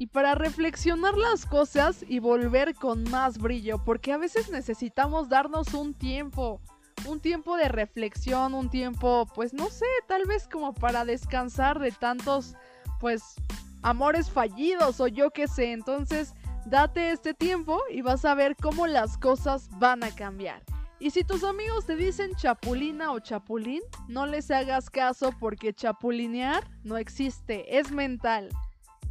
y 0.01 0.07
para 0.07 0.33
reflexionar 0.33 1.15
las 1.15 1.45
cosas 1.45 2.03
y 2.07 2.17
volver 2.17 2.73
con 2.73 3.03
más 3.11 3.37
brillo, 3.37 3.77
porque 3.85 4.11
a 4.11 4.17
veces 4.17 4.49
necesitamos 4.49 5.29
darnos 5.29 5.75
un 5.75 5.93
tiempo, 5.93 6.59
un 7.07 7.19
tiempo 7.19 7.55
de 7.55 7.67
reflexión, 7.67 8.55
un 8.55 8.71
tiempo, 8.71 9.27
pues 9.35 9.53
no 9.53 9.69
sé, 9.69 9.85
tal 10.07 10.25
vez 10.25 10.47
como 10.47 10.73
para 10.73 11.05
descansar 11.05 11.77
de 11.77 11.91
tantos, 11.91 12.55
pues, 12.99 13.35
amores 13.83 14.31
fallidos 14.31 14.99
o 14.99 15.07
yo 15.07 15.29
qué 15.29 15.47
sé, 15.47 15.71
entonces 15.71 16.33
date 16.65 17.11
este 17.11 17.35
tiempo 17.35 17.79
y 17.91 18.01
vas 18.01 18.25
a 18.25 18.33
ver 18.33 18.55
cómo 18.55 18.87
las 18.87 19.19
cosas 19.19 19.69
van 19.77 20.03
a 20.03 20.09
cambiar. 20.09 20.63
Y 20.97 21.11
si 21.11 21.23
tus 21.23 21.43
amigos 21.43 21.85
te 21.85 21.95
dicen 21.95 22.33
chapulina 22.33 23.11
o 23.11 23.19
chapulín, 23.19 23.83
no 24.07 24.25
les 24.25 24.49
hagas 24.49 24.89
caso 24.89 25.31
porque 25.39 25.75
chapulinear 25.75 26.67
no 26.83 26.97
existe, 26.97 27.77
es 27.77 27.91
mental. 27.91 28.49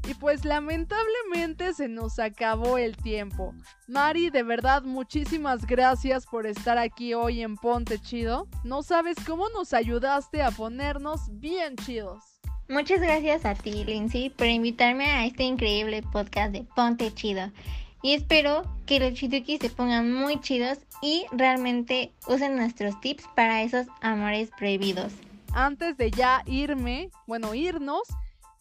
Y 0.09 0.15
pues 0.15 0.45
lamentablemente 0.45 1.73
se 1.75 1.89
nos 1.89 2.19
acabó 2.19 2.79
el 2.79 2.97
tiempo. 2.97 3.55
Mari, 3.87 4.31
de 4.31 4.43
verdad 4.43 4.83
muchísimas 4.83 5.67
gracias 5.67 6.27
por 6.27 6.47
estar 6.47 6.79
aquí 6.79 7.15
hoy 7.15 7.43
en 7.43 7.57
Ponte 7.57 7.99
Chido. 7.99 8.49
No 8.65 8.83
sabes 8.83 9.17
cómo 9.27 9.49
nos 9.51 9.73
ayudaste 9.73 10.43
a 10.43 10.51
ponernos 10.51 11.21
bien 11.33 11.77
chidos. 11.77 12.41
Muchas 12.69 13.01
gracias 13.01 13.45
a 13.45 13.55
ti, 13.55 13.85
Lindsay, 13.85 14.31
por 14.31 14.47
invitarme 14.47 15.07
a 15.07 15.27
este 15.27 15.43
increíble 15.43 16.03
podcast 16.03 16.53
de 16.53 16.65
Ponte 16.77 17.13
Chido. 17.13 17.51
Y 18.03 18.15
espero 18.15 18.63
que 18.87 18.99
los 18.99 19.13
chiduki 19.13 19.59
se 19.59 19.69
pongan 19.69 20.13
muy 20.13 20.41
chidos 20.41 20.79
y 21.03 21.27
realmente 21.33 22.13
usen 22.29 22.57
nuestros 22.57 22.99
tips 23.01 23.25
para 23.35 23.63
esos 23.63 23.87
amores 24.01 24.51
prohibidos. 24.57 25.13
Antes 25.53 25.97
de 25.97 26.11
ya 26.11 26.43
irme, 26.47 27.11
bueno, 27.27 27.55
irnos, 27.55 28.03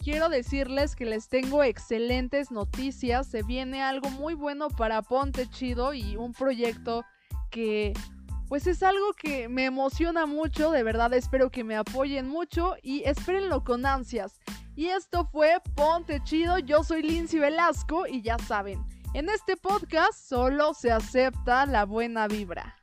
Quiero 0.01 0.29
decirles 0.29 0.95
que 0.95 1.05
les 1.05 1.27
tengo 1.27 1.62
excelentes 1.62 2.51
noticias. 2.51 3.27
Se 3.27 3.43
viene 3.43 3.83
algo 3.83 4.09
muy 4.09 4.33
bueno 4.33 4.69
para 4.69 5.01
Ponte 5.01 5.45
Chido 5.49 5.93
y 5.93 6.15
un 6.15 6.31
proyecto 6.31 7.03
que 7.51 7.93
pues 8.47 8.65
es 8.65 8.81
algo 8.81 9.13
que 9.13 9.49
me 9.49 9.65
emociona 9.65 10.25
mucho, 10.25 10.71
de 10.71 10.81
verdad 10.81 11.13
espero 11.13 11.51
que 11.51 11.63
me 11.63 11.75
apoyen 11.75 12.27
mucho 12.27 12.75
y 12.81 13.03
espérenlo 13.03 13.63
con 13.63 13.85
ansias. 13.85 14.39
Y 14.75 14.88
esto 14.88 15.25
fue 15.25 15.57
Ponte 15.75 16.23
Chido, 16.23 16.57
yo 16.57 16.83
soy 16.83 17.03
Lindsay 17.03 17.39
Velasco 17.39 18.07
y 18.07 18.21
ya 18.21 18.39
saben, 18.39 18.83
en 19.13 19.29
este 19.29 19.57
podcast 19.57 20.17
solo 20.17 20.73
se 20.73 20.91
acepta 20.91 21.65
la 21.65 21.85
buena 21.85 22.27
vibra. 22.27 22.75